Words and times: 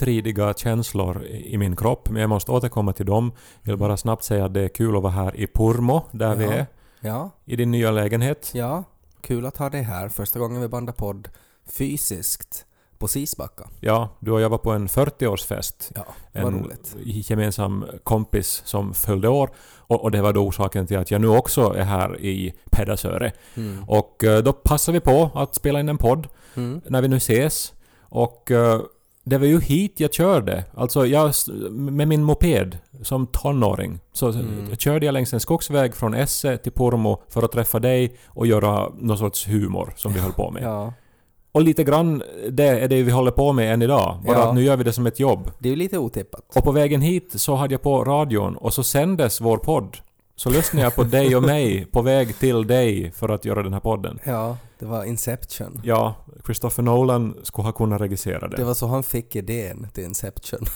här 0.00 0.06
motstridiga 0.06 0.54
känslor 0.54 1.24
i 1.24 1.58
min 1.58 1.76
kropp, 1.76 2.08
men 2.10 2.20
jag 2.20 2.28
måste 2.28 2.52
återkomma 2.52 2.92
till 2.92 3.06
dem. 3.06 3.32
Jag 3.62 3.72
vill 3.72 3.78
bara 3.78 3.96
snabbt 3.96 4.24
säga 4.24 4.44
att 4.44 4.54
det 4.54 4.60
är 4.60 4.68
kul 4.68 4.96
att 4.96 5.02
vara 5.02 5.12
här 5.12 5.36
i 5.36 5.46
Purmo, 5.46 6.02
där 6.12 6.34
vi 6.36 6.44
Ja. 6.44 6.52
är, 6.52 6.66
Ja, 7.00 7.30
i 7.44 7.56
din 7.56 7.70
nya 7.70 7.90
lägenhet. 7.90 8.50
ja. 8.54 8.84
Kul 9.20 9.46
att 9.46 9.56
ha 9.56 9.70
dig 9.70 9.82
här. 9.82 10.08
Första 10.08 10.38
gången 10.38 10.60
vi 10.60 10.68
bandar 10.68 10.92
podd 10.92 11.28
fysiskt 11.68 12.64
på 12.98 13.08
Sisbacka. 13.08 13.68
Ja, 13.80 14.08
du 14.20 14.30
och 14.32 14.40
jag 14.40 14.48
var 14.50 14.58
på 14.58 14.72
en 14.72 14.88
40-årsfest. 14.88 15.92
Ja, 15.94 16.04
En 16.32 16.60
roligt. 16.64 16.96
gemensam 17.04 17.84
kompis 18.02 18.62
som 18.64 18.94
följde 18.94 19.28
år. 19.28 19.50
Och, 19.88 20.02
och 20.02 20.10
det 20.10 20.22
var 20.22 20.32
då 20.32 20.40
orsaken 20.40 20.86
till 20.86 20.98
att 20.98 21.10
jag 21.10 21.20
nu 21.20 21.28
också 21.28 21.74
är 21.74 21.84
här 21.84 22.20
i 22.20 22.54
Pedersöre. 22.70 23.32
Mm. 23.56 23.84
Och 23.88 24.24
eh, 24.24 24.42
då 24.42 24.52
passar 24.52 24.92
vi 24.92 25.00
på 25.00 25.30
att 25.34 25.54
spela 25.54 25.80
in 25.80 25.88
en 25.88 25.98
podd 25.98 26.28
Mm. 26.56 26.80
när 26.88 27.02
vi 27.02 27.08
nu 27.08 27.16
ses. 27.16 27.72
Och 28.00 28.50
eh, 28.50 28.80
det 29.28 29.38
var 29.38 29.46
ju 29.46 29.60
hit 29.60 30.00
jag 30.00 30.12
körde. 30.12 30.64
Alltså 30.74 31.06
jag, 31.06 31.32
med 31.70 32.08
min 32.08 32.22
moped 32.24 32.78
som 33.02 33.26
tonåring. 33.26 34.00
Så 34.12 34.28
Mm. 34.28 34.76
körde 34.76 35.06
jag 35.06 35.12
längs 35.12 35.32
en 35.34 35.40
skogsväg 35.40 35.94
från 35.94 36.14
Esse 36.14 36.56
till 36.56 36.72
Pormo 36.72 37.22
för 37.28 37.42
att 37.42 37.52
träffa 37.52 37.78
dig 37.78 38.16
och 38.26 38.46
göra 38.46 38.88
någon 38.98 39.18
sorts 39.18 39.48
humor 39.48 39.92
som 39.96 40.12
vi 40.12 40.20
höll 40.20 40.32
på 40.32 40.50
med. 40.50 40.62
Ja. 40.62 40.92
Och 41.52 41.62
lite 41.62 41.84
grann 41.84 42.22
det 42.50 42.64
är 42.64 42.88
det 42.88 43.02
vi 43.02 43.10
håller 43.10 43.30
på 43.30 43.52
med 43.52 43.72
än 43.74 43.82
idag. 43.82 44.18
Bara 44.26 44.38
Ja. 44.38 44.48
att 44.48 44.54
nu 44.54 44.62
gör 44.62 44.76
vi 44.76 44.84
det 44.84 44.92
som 44.92 45.06
ett 45.06 45.20
jobb. 45.20 45.50
Det 45.58 45.68
är 45.68 45.70
ju 45.70 45.76
lite 45.76 45.98
otippat. 45.98 46.56
Och 46.56 46.64
på 46.64 46.72
vägen 46.72 47.00
hit 47.00 47.32
så 47.34 47.54
hade 47.54 47.74
jag 47.74 47.82
på 47.82 48.04
radion 48.04 48.56
och 48.56 48.74
så 48.74 48.82
sändes 48.84 49.40
vår 49.40 49.58
podd. 49.58 49.96
Så 50.36 50.50
lyssnade 50.50 50.84
jag 50.86 50.94
på 50.94 51.02
dig 51.02 51.36
och 51.36 51.42
mig 51.42 51.84
på 51.92 52.02
väg 52.02 52.38
till 52.38 52.66
dig 52.66 53.10
för 53.10 53.28
att 53.28 53.44
göra 53.44 53.62
den 53.62 53.72
här 53.72 53.80
podden. 53.80 54.18
Ja, 54.24 54.56
det 54.78 54.86
var 54.86 55.04
Inception. 55.04 55.80
Ja, 55.84 56.14
Christopher 56.44 56.82
Nolan 56.82 57.36
skulle 57.42 57.66
ha 57.66 57.72
kunnat 57.72 58.00
regissera 58.00 58.48
det. 58.48 58.56
Det 58.56 58.64
var 58.64 58.74
så 58.74 58.86
han 58.86 59.02
fick 59.02 59.36
idén 59.36 59.88
till 59.94 60.04
Inception. 60.04 60.66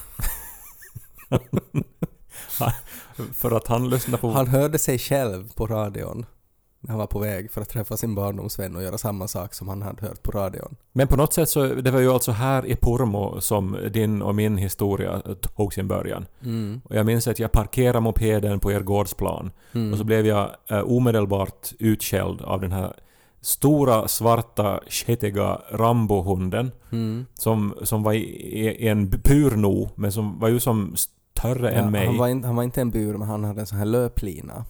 För 3.35 3.57
att 3.57 3.67
han 3.67 3.91
lyssnade 3.91 4.21
på... 4.21 4.31
Han 4.31 4.47
hörde 4.47 4.79
sig 4.79 4.99
själv 4.99 5.53
på 5.55 5.67
radion 5.67 6.27
när 6.81 6.91
han 6.91 6.99
var 6.99 7.07
på 7.07 7.19
väg 7.19 7.51
för 7.51 7.61
att 7.61 7.69
träffa 7.69 7.97
sin 7.97 8.15
barndomsvän 8.15 8.77
och 8.77 8.83
göra 8.83 8.99
samma 8.99 9.29
sak 9.29 9.55
som 9.55 9.69
han 9.69 9.83
hade 9.83 10.07
hört 10.07 10.23
på 10.23 10.31
radion. 10.31 10.77
Men 10.93 11.09
på 11.09 11.17
något 11.17 11.33
sätt 11.33 11.49
så, 11.49 11.67
det 11.67 11.91
var 11.91 12.01
ju 12.01 12.11
alltså 12.11 12.33
här 12.33 12.67
i 12.67 12.77
Pormo 12.77 13.41
som 13.41 13.77
din 13.93 14.23
och 14.23 14.35
min 14.35 14.57
historia 14.57 15.23
tog 15.57 15.75
sin 15.75 15.89
början. 15.89 16.27
Mm. 16.43 16.81
Och 16.85 16.97
jag 16.97 17.07
minns 17.07 17.29
att 17.29 17.39
jag 17.39 17.53
parkerade 17.53 18.01
mopeden 18.01 18.61
på 18.61 18.73
er 18.73 18.81
gårdsplan. 18.81 19.51
Mm. 19.73 19.93
Och 19.93 19.99
så 19.99 20.05
blev 20.05 20.27
jag 20.27 20.51
eh, 20.71 20.81
omedelbart 20.81 21.73
utskälld 21.79 22.43
av 22.43 22.61
den 22.61 22.73
här 22.73 22.93
stora 23.41 24.09
svarta 24.09 24.81
skitiga 24.89 25.61
Rambo-hunden 25.71 26.71
Mm. 26.93 27.27
som, 27.35 27.75
som 27.83 28.03
var 28.03 28.13
i, 28.13 28.19
i 28.85 28.89
en 28.89 29.11
purno 29.11 29.91
men 29.95 30.13
som 30.13 30.39
var 30.39 30.49
ju 30.49 30.61
som 30.61 30.97
större 30.97 31.73
Ja, 31.73 31.79
än 31.79 31.91
mig. 31.93 32.07
han, 32.07 32.17
var 32.17 32.29
in, 32.29 32.45
han 32.45 32.57
var 32.57 32.63
inte 32.63 32.81
en 32.81 32.91
bur 32.91 33.17
men 33.17 33.29
han 33.29 33.45
hade 33.45 33.61
en 33.61 33.67
sån 33.67 33.79
här 33.79 33.85
löplina. 33.85 34.65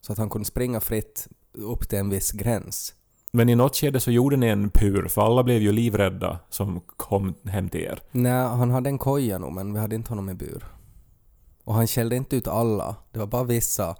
Så 0.00 0.12
att 0.12 0.18
han 0.18 0.30
kunde 0.30 0.44
springa 0.44 0.80
fritt 0.80 1.28
upp 1.54 1.88
till 1.88 1.98
en 1.98 2.10
viss 2.10 2.32
gräns. 2.32 2.94
Men 3.32 3.48
i 3.48 3.54
något 3.54 3.76
skede 3.76 4.00
så 4.00 4.10
gjorde 4.10 4.36
ni 4.36 4.46
en 4.46 4.70
pur 4.70 5.08
för 5.08 5.22
alla 5.22 5.42
blev 5.42 5.62
ju 5.62 5.72
livrädda 5.72 6.38
som 6.50 6.80
kom 6.96 7.34
hem 7.44 7.68
till 7.68 7.80
er. 7.80 8.02
Nej, 8.10 8.32
han 8.32 8.70
hade 8.70 8.88
en 8.90 8.98
koja 8.98 9.38
nog 9.38 9.52
men 9.52 9.72
vi 9.74 9.80
hade 9.80 9.94
inte 9.94 10.08
honom 10.08 10.28
i 10.30 10.34
bur. 10.34 10.64
Och 11.64 11.74
han 11.74 11.86
skällde 11.86 12.16
inte 12.16 12.36
ut 12.36 12.48
alla. 12.48 12.96
Det 13.12 13.18
var 13.18 13.26
bara 13.26 13.44
vissa 13.44 13.96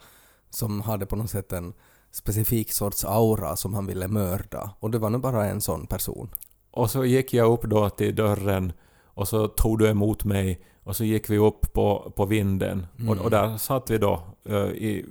som 0.50 0.80
hade 0.80 1.06
på 1.06 1.16
något 1.16 1.30
sätt 1.30 1.52
en 1.52 1.72
specifik 2.12 2.72
sorts 2.72 3.04
aura 3.04 3.56
som 3.56 3.74
han 3.74 3.86
ville 3.86 4.08
mörda. 4.08 4.70
Och 4.80 4.90
det 4.90 4.98
var 4.98 5.10
nog 5.10 5.20
bara 5.20 5.46
en 5.46 5.60
sån 5.60 5.86
person. 5.86 6.34
Och 6.70 6.90
så 6.90 7.04
gick 7.04 7.34
jag 7.34 7.52
upp 7.52 7.62
då 7.62 7.90
till 7.90 8.14
dörren 8.14 8.72
och 9.04 9.28
så 9.28 9.48
tog 9.48 9.78
du 9.78 9.88
emot 9.88 10.24
mig 10.24 10.60
och 10.84 10.96
så 10.96 11.04
gick 11.04 11.30
vi 11.30 11.38
upp 11.38 11.72
på, 11.72 12.12
på 12.16 12.24
vinden 12.26 12.86
och, 12.94 13.00
Mm. 13.00 13.18
och 13.18 13.30
där 13.30 13.56
satt 13.56 13.90
vi 13.90 13.98
då 13.98 14.22
eh, 14.44 14.56
i 14.56 15.06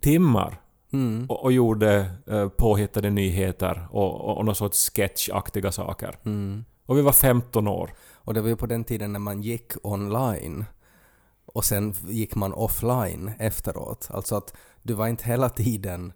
timmar 0.00 0.60
Mm. 0.92 1.26
och, 1.28 1.44
och 1.44 1.52
gjorde 1.52 2.10
uh, 2.30 2.48
påhittade 2.48 3.10
nyheter 3.10 3.88
och, 3.90 4.20
och, 4.28 4.36
och 4.38 4.44
någon 4.44 4.54
sorts 4.54 4.90
sketchaktiga 4.90 5.72
saker. 5.72 6.18
Mm. 6.24 6.64
Och 6.86 6.98
vi 6.98 7.02
var 7.02 7.12
15 7.12 7.68
år. 7.68 7.90
Och 8.14 8.34
det 8.34 8.40
var 8.40 8.48
ju 8.48 8.56
på 8.56 8.66
den 8.66 8.84
tiden 8.84 9.12
när 9.12 9.18
man 9.20 9.42
gick 9.42 9.72
online 9.82 10.64
och 11.46 11.64
sen 11.64 11.94
gick 12.06 12.34
man 12.34 12.52
offline 12.52 13.30
efteråt. 13.38 14.08
Alltså 14.10 14.36
att 14.36 14.54
du 14.82 14.94
var 14.94 15.08
inte 15.08 15.24
hela 15.24 15.48
tiden 15.48 16.12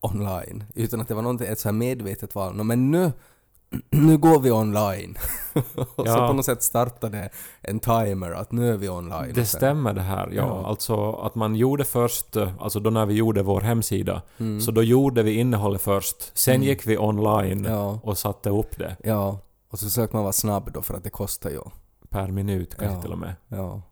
online 0.00 0.64
utan 0.74 1.00
att 1.00 1.08
det 1.08 1.14
var 1.14 1.22
någonting, 1.22 1.46
ett 1.48 1.58
så 1.60 1.68
här 1.68 1.72
medvetet 1.72 2.34
val. 2.34 2.54
"Nå, 2.54 2.64
Men 2.64 2.90
nu, 2.90 3.12
nu 3.90 4.18
går 4.18 4.40
vi 4.40 4.50
online. 4.50 5.16
och 5.54 5.62
så 5.96 6.02
Ja. 6.06 6.28
på 6.28 6.32
något 6.32 6.44
sätt 6.44 6.62
startade 6.62 7.30
en 7.60 7.80
timer 7.80 8.30
att 8.30 8.52
nu 8.52 8.72
är 8.72 8.76
vi 8.76 8.88
online. 8.88 9.32
Det 9.34 9.44
stämmer 9.46 9.92
det 9.94 10.00
här, 10.00 10.26
ja. 10.26 10.32
Ja. 10.32 10.66
Alltså 10.66 11.12
att 11.12 11.34
man 11.34 11.56
gjorde 11.56 11.84
först, 11.84 12.36
alltså 12.58 12.80
då 12.80 12.90
när 12.90 13.06
vi 13.06 13.14
gjorde 13.14 13.42
vår 13.42 13.60
hemsida, 13.60 14.22
Mm. 14.38 14.60
så 14.60 14.70
då 14.70 14.82
gjorde 14.82 15.22
vi 15.22 15.32
innehållet 15.34 15.80
först. 15.82 16.38
Sen 16.38 16.54
Mm. 16.54 16.66
gick 16.68 16.86
vi 16.86 16.98
online 16.98 17.64
Ja, 17.64 18.00
och 18.02 18.18
satte 18.18 18.50
upp 18.50 18.78
det 18.78 18.96
ja. 19.04 19.38
Och 19.70 19.78
så 19.78 19.84
försökte 19.86 20.16
man 20.16 20.22
vara 20.24 20.32
snabb 20.32 20.70
då 20.72 20.82
för 20.82 20.94
att 20.94 21.04
det 21.04 21.10
kostar 21.10 21.50
ju. 21.50 21.60
per 22.08 22.28
minut 22.28 22.74
kanske 22.78 23.02
till 23.02 23.12
och 23.12 23.18
med. 23.18 23.34
Ja. 23.48 23.82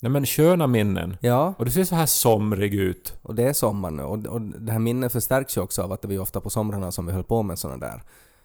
Nej 0.00 0.12
men 0.12 0.26
sköna 0.26 0.66
minnen. 0.66 1.16
Ja, 1.20 1.54
Och 1.58 1.64
du 1.64 1.70
ser 1.70 1.84
så 1.84 1.94
här 1.94 2.06
somrig 2.06 2.74
ut. 2.74 3.14
Och 3.22 3.34
det 3.34 3.42
är 3.48 3.52
sommar 3.52 3.90
nu 3.90 4.02
och, 4.02 4.26
och 4.26 4.40
det 4.40 4.72
här 4.72 4.78
minnet 4.78 5.12
förstärks 5.12 5.56
ju 5.56 5.60
också 5.60 5.82
av 5.82 5.92
att 5.92 6.02
det 6.02 6.08
var 6.08 6.12
ju 6.12 6.20
ofta 6.20 6.40
på 6.40 6.50
somrarna 6.50 6.92
som 6.92 7.06
vi 7.06 7.12
höll 7.12 7.24
på 7.24 7.42
med 7.42 7.58
sådana 7.58 7.86
där 7.86 8.02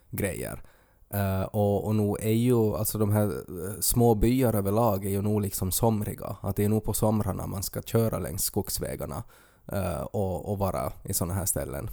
grejer. 0.09 0.62
Eh, 1.09 1.42
och, 1.42 1.86
och 1.86 1.96
nog 1.96 2.18
är 2.22 2.31
ju, 2.31 2.75
alltså 2.75 2.97
de 2.97 3.12
här 3.12 3.25
eh, 3.25 3.80
små 3.80 4.16
byar 4.16 4.53
överlag 4.56 5.06
är 5.06 5.09
ju 5.09 5.22
nog 5.22 5.42
liksom 5.42 5.72
somriga. 5.72 6.36
Att 6.42 6.56
det 6.56 6.66
är 6.66 6.69
nog 6.69 6.84
på 6.84 6.94
somrarna 6.94 7.47
man 7.47 7.63
ska 7.63 7.81
köra 7.81 8.19
längs 8.19 8.44
skogsvägarna 8.44 9.24
eh, 9.72 10.02
och, 10.02 10.52
och 10.52 10.58
vara 10.58 10.92
i 11.03 11.13
sådana 11.13 11.34
här 11.34 11.46
ställen. 11.46 11.90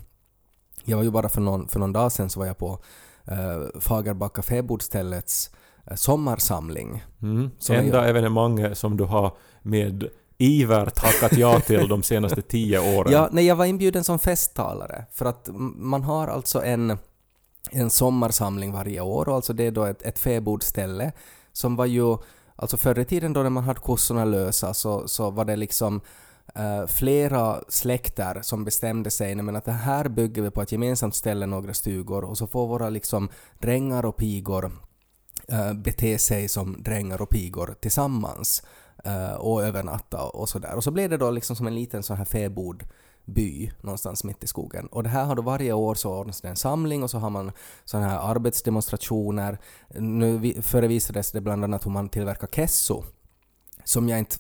Jag 0.85 0.97
var 0.97 1.05
ju 1.05 1.11
bara 1.11 1.29
för 1.29 1.41
någon, 1.41 1.69
för 1.69 1.81
någon 1.81 1.93
dag 1.93 2.13
sedan 2.13 2.31
så 2.31 2.41
var 2.41 2.47
jag 2.47 2.59
på 2.59 2.79
uh, 3.33 3.81
Fagerbacka 3.81 4.43
fäbodställets 4.43 5.51
sommarsamling. 5.95 7.05
Mm. 7.23 7.51
Enda 7.71 7.97
jag- 7.99 8.09
evenemanget 8.09 8.79
som 8.79 8.97
du 8.97 9.05
har 9.05 9.33
med 9.63 10.09
iver 10.39 10.87
tackat 10.87 11.39
ja 11.39 11.61
till 11.61 11.89
de 11.89 12.03
senaste 12.03 12.43
tio 12.43 12.97
åren. 12.97 13.13
Ja, 13.13 13.29
nej, 13.33 13.47
jag 13.47 13.57
var 13.57 13.65
inbjuden 13.65 14.05
som 14.05 14.19
festtalare 14.19 15.05
för 15.13 15.27
att 15.27 15.49
man 15.77 16.03
har 16.03 16.29
alltså 16.29 16.65
en, 16.65 16.99
en 17.71 17.91
sommarsamling 17.91 18.73
varje 18.73 19.01
år 19.01 19.29
och 19.29 19.35
alltså 19.35 19.53
det 19.53 19.67
är 19.67 19.71
då 19.71 19.85
ett, 19.85 20.03
ett 20.03 20.19
fäbodställe 20.19 21.13
som 21.53 21.77
var 21.77 21.87
ju, 21.87 22.17
alltså 22.57 22.77
förr 22.77 22.99
i 22.99 23.05
tiden 23.05 23.33
då 23.33 23.43
när 23.43 23.51
man 23.51 23.65
hade 23.65 23.81
kossorna 23.81 24.25
lösa 24.25 24.75
så, 24.75 25.09
så 25.09 25.31
var 25.31 25.45
det 25.45 25.57
liksom 25.57 26.01
Uh, 26.59 26.87
flera 26.87 27.61
släkter 27.69 28.39
som 28.43 28.65
bestämde 28.65 29.11
sig, 29.11 29.35
nej 29.35 29.45
men 29.45 29.57
att 29.57 29.65
det 29.65 29.73
här 29.73 30.09
bygger 30.09 30.43
vi 30.43 30.51
på 30.51 30.63
ett 30.63 30.73
gemensamt 30.73 31.15
ställe, 31.15 31.47
några 31.47 31.75
stugor 31.75 32.25
och 32.25 32.39
så 32.39 32.47
får 32.47 32.67
våra 32.67 32.91
liksom 32.91 33.29
drängar 33.59 34.05
och 34.05 34.17
pigor 34.17 34.73
uh, 35.53 35.73
bete 35.73 36.19
sig 36.19 36.49
som 36.49 36.83
drängar 36.83 37.23
och 37.23 37.31
pigor 37.31 37.75
tillsammans 37.81 38.63
Eh, 39.05 39.35
och 39.35 39.65
övernatta 39.65 40.23
och 40.23 40.49
sådär. 40.49 40.75
Och 40.75 40.85
så 40.85 40.91
blev 40.91 41.11
det 41.11 41.17
då 41.17 41.31
liksom 41.31 41.57
som 41.57 41.67
en 41.67 41.75
liten 41.75 42.03
sån 42.03 42.17
här 42.17 42.25
fäbodby 42.25 43.71
någonstans 43.81 44.25
mitt 44.25 44.45
i 44.45 44.47
skogen. 44.47 44.87
Och 44.87 45.03
det 45.03 45.09
här 45.09 45.25
har 45.25 45.37
då 45.37 45.43
varje 45.43 45.73
år 45.73 45.95
så 45.95 46.15
ordnas 46.15 46.41
det 46.41 46.49
en 46.49 46.57
samling 46.57 47.03
och 47.03 47.11
så 47.11 47.19
har 47.19 47.31
man 47.31 47.53
sådana 47.85 48.09
här 48.09 48.31
arbetsdemonstrationer. 48.31 49.59
Nu 49.95 50.63
förevisades 50.63 51.33
det 51.33 51.41
bland 51.41 51.65
annat 51.65 51.87
hur 51.87 51.91
man 51.91 52.09
tillverkar 52.09 52.47
kesso 52.47 53.05
som 53.85 54.09
jag 54.09 54.19
inte 54.19 54.37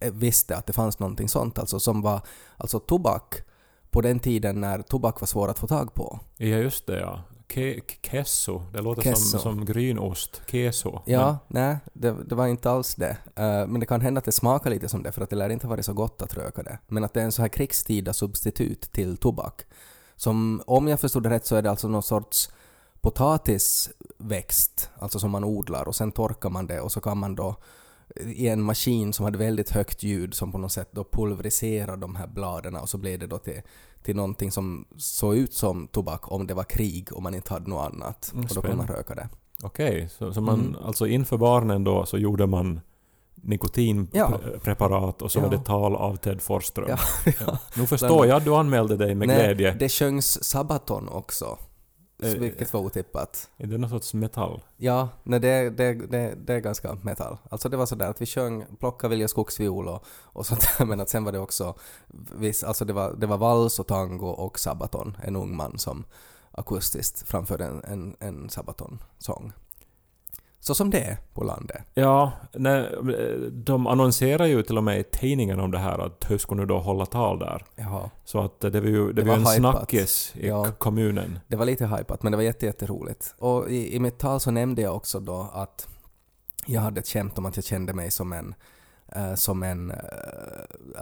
visste 0.00 0.56
att 0.56 0.66
det 0.66 0.72
fanns 0.72 0.98
någonting 0.98 1.28
sånt, 1.28 1.58
alltså 1.58 1.80
som 1.80 2.02
var 2.02 2.20
alltså 2.56 2.78
tobak 2.78 3.42
på 3.90 4.00
den 4.00 4.20
tiden 4.20 4.60
när 4.60 4.82
tobak 4.82 5.20
var 5.20 5.26
svår 5.26 5.48
att 5.48 5.58
få 5.58 5.66
tag 5.66 5.94
på. 5.94 6.20
Ja, 6.36 6.46
just 6.46 6.86
det 6.86 7.00
ja. 7.00 7.22
Ke- 7.48 7.80
kesso. 8.02 8.62
Det 8.72 8.80
låter 8.82 9.02
Kesso. 9.02 9.38
som, 9.38 9.40
som 9.40 9.64
grynost. 9.64 10.42
Keso. 10.50 11.00
Ja, 11.06 11.38
nej, 11.48 11.76
det, 11.92 12.16
det 12.28 12.34
var 12.34 12.46
inte 12.46 12.70
alls 12.70 12.94
det. 12.94 13.16
Eh, 13.36 13.66
men 13.66 13.80
det 13.80 13.86
kan 13.86 14.00
hända 14.00 14.18
att 14.18 14.24
det 14.24 14.32
smakar 14.32 14.70
lite 14.70 14.88
som 14.88 15.02
det, 15.02 15.12
för 15.12 15.22
att 15.22 15.30
det 15.30 15.36
lär 15.36 15.50
inte 15.50 15.66
ha 15.66 15.70
varit 15.70 15.84
så 15.84 15.92
gott 15.92 16.22
att 16.22 16.34
röka 16.34 16.62
det. 16.62 16.78
Men 16.88 17.04
att 17.04 17.14
det 17.14 17.20
är 17.20 17.24
en 17.24 17.32
så 17.32 17.42
här 17.42 17.48
krigstida 17.48 18.12
substitut 18.12 18.80
till 18.92 19.16
tobak. 19.16 19.62
Som, 20.16 20.62
om 20.66 20.88
jag 20.88 21.00
förstod 21.00 21.22
det 21.22 21.30
rätt 21.30 21.46
så 21.46 21.56
är 21.56 21.62
det 21.62 21.70
alltså 21.70 21.88
någon 21.88 22.02
sorts 22.02 22.50
potatisväxt, 23.00 24.90
alltså 24.98 25.18
som 25.18 25.30
man 25.30 25.44
odlar 25.44 25.88
och 25.88 25.96
sen 25.96 26.12
torkar 26.12 26.50
man 26.50 26.66
det 26.66 26.80
och 26.80 26.92
så 26.92 27.00
kan 27.00 27.18
man 27.18 27.34
då 27.34 27.56
i 28.16 28.48
en 28.48 28.62
maskin 28.62 29.12
som 29.12 29.24
hade 29.24 29.38
väldigt 29.38 29.70
högt 29.70 30.02
ljud 30.02 30.34
som 30.34 30.52
på 30.52 30.58
något 30.58 30.72
sätt 30.72 30.88
då 30.92 31.04
pulveriserar 31.04 31.96
de 31.96 32.16
här 32.16 32.26
bladen 32.26 32.76
och 32.76 32.88
så 32.88 32.98
blev 32.98 33.18
det 33.18 33.26
då 33.26 33.38
till, 33.38 33.60
till 34.02 34.16
någonting 34.16 34.50
som 34.50 34.84
såg 34.96 35.36
ut 35.36 35.54
som 35.54 35.86
tobak 35.88 36.32
om 36.32 36.46
det 36.46 36.54
var 36.54 36.64
krig 36.64 37.08
och 37.12 37.22
man 37.22 37.34
inte 37.34 37.52
hade 37.52 37.70
något 37.70 37.92
annat. 37.92 38.30
Mm, 38.32 38.44
och 38.44 38.54
då 38.54 38.60
kunde 38.60 38.76
man 38.76 38.86
röka 38.86 39.14
det. 39.14 39.28
Okej, 39.62 40.08
så, 40.18 40.32
så 40.32 40.40
man, 40.40 40.60
Mm. 40.60 40.76
alltså 40.84 41.06
inför 41.06 41.36
barnen 41.36 41.84
då 41.84 42.06
så 42.06 42.18
gjorde 42.18 42.46
man 42.46 42.80
Ja. 43.34 43.50
nikotinpreparat 43.50 45.22
och 45.22 45.32
så 45.32 45.40
var 45.40 45.46
Ja. 45.52 45.58
det 45.58 45.64
tal 45.64 45.96
av 45.96 46.16
Ted 46.16 46.42
Forsström. 46.42 46.88
Ja, 47.46 47.58
Nu 47.76 47.86
förstår 47.86 48.26
jag 48.26 48.36
att 48.36 48.44
du 48.44 48.54
anmälde 48.54 48.96
dig 48.96 49.14
med 49.14 49.28
Nej, 49.28 49.36
glädje. 49.36 49.74
Det 49.78 49.88
sjöngs 49.88 50.44
Sabaton 50.44 51.08
också. 51.08 51.58
Eh, 52.22 52.34
vilket 52.34 52.72
var 52.72 52.80
otippat. 52.80 53.50
Är 53.56 53.66
det 53.66 53.78
någon 53.78 53.90
sorts 53.90 54.14
metall? 54.14 54.62
Ja, 54.76 55.08
nej, 55.22 55.40
det, 55.40 55.70
det, 55.70 55.94
det, 55.94 56.34
det 56.34 56.54
är 56.54 56.60
ganska 56.60 56.94
metall. 56.94 57.36
Alltså 57.50 57.68
det 57.68 57.76
var 57.76 57.86
sådär 57.86 58.10
att 58.10 58.20
vi 58.20 58.26
sjöng 58.26 58.66
Plocka 58.80 59.08
vilja 59.08 59.28
skogsviol 59.28 59.88
och, 59.88 60.04
och 60.22 60.46
sånt 60.46 60.68
där, 60.78 60.84
men 60.86 61.00
att 61.00 61.08
sen 61.08 61.24
var 61.24 61.32
det 61.32 61.38
också 61.38 61.74
viss, 62.34 62.64
alltså 62.64 62.84
det 62.84 62.92
var, 62.92 63.12
det 63.12 63.26
var 63.26 63.38
vals 63.38 63.78
och 63.78 63.86
tango 63.86 64.26
och 64.26 64.58
sabaton, 64.58 65.16
en 65.22 65.36
ung 65.36 65.56
man 65.56 65.78
som 65.78 66.04
akustiskt 66.50 67.28
framförde 67.28 67.64
en, 67.64 67.84
en, 67.84 68.16
en 68.20 68.50
sabaton-sång. 68.50 69.52
Så 70.66 70.74
som 70.74 70.90
det 70.90 71.00
är 71.00 71.16
på 71.34 71.44
landet. 71.44 71.82
Ja, 71.94 72.32
nej, 72.52 72.90
de 73.52 73.86
annonserar 73.86 74.46
ju 74.46 74.62
till 74.62 74.78
och 74.78 74.84
med 74.84 75.00
i 75.00 75.02
tidningen 75.04 75.60
om 75.60 75.70
det 75.70 75.78
här 75.78 75.98
att 76.06 76.30
hur 76.30 76.38
ska 76.38 76.54
nu 76.54 76.66
då 76.66 76.78
hålla 76.78 77.06
tal 77.06 77.38
där. 77.38 77.64
Jaha. 77.76 78.10
Så 78.24 78.40
att 78.40 78.60
det 78.60 78.80
var 78.80 78.88
ju 78.88 79.12
det, 79.12 79.22
Det 79.22 79.28
var 79.28 79.36
var 79.38 79.54
en 79.54 79.64
hypat. 79.64 79.74
snackis 79.76 80.32
i 80.36 80.48
Ja. 80.48 80.70
kommunen. 80.78 81.38
Det 81.46 81.56
var 81.56 81.64
lite 81.66 81.86
hypat, 81.86 82.22
men 82.22 82.32
det 82.32 82.36
var 82.36 82.42
jätte, 82.44 82.66
jätteroligt. 82.66 83.34
Och 83.38 83.70
i, 83.70 83.94
i 83.96 84.00
mitt 84.00 84.18
tal 84.18 84.40
så 84.40 84.50
nämnde 84.50 84.82
jag 84.82 84.96
också 84.96 85.20
då 85.20 85.50
att 85.52 85.88
jag 86.66 86.80
hade 86.80 87.00
ett 87.00 87.08
skämt 87.08 87.38
om 87.38 87.46
att 87.46 87.56
jag 87.56 87.64
kände 87.64 87.92
mig 87.92 88.10
som 88.10 88.32
en 88.32 88.54
eh, 89.16 89.34
som 89.34 89.62
en... 89.62 89.90
eh, 89.90 89.96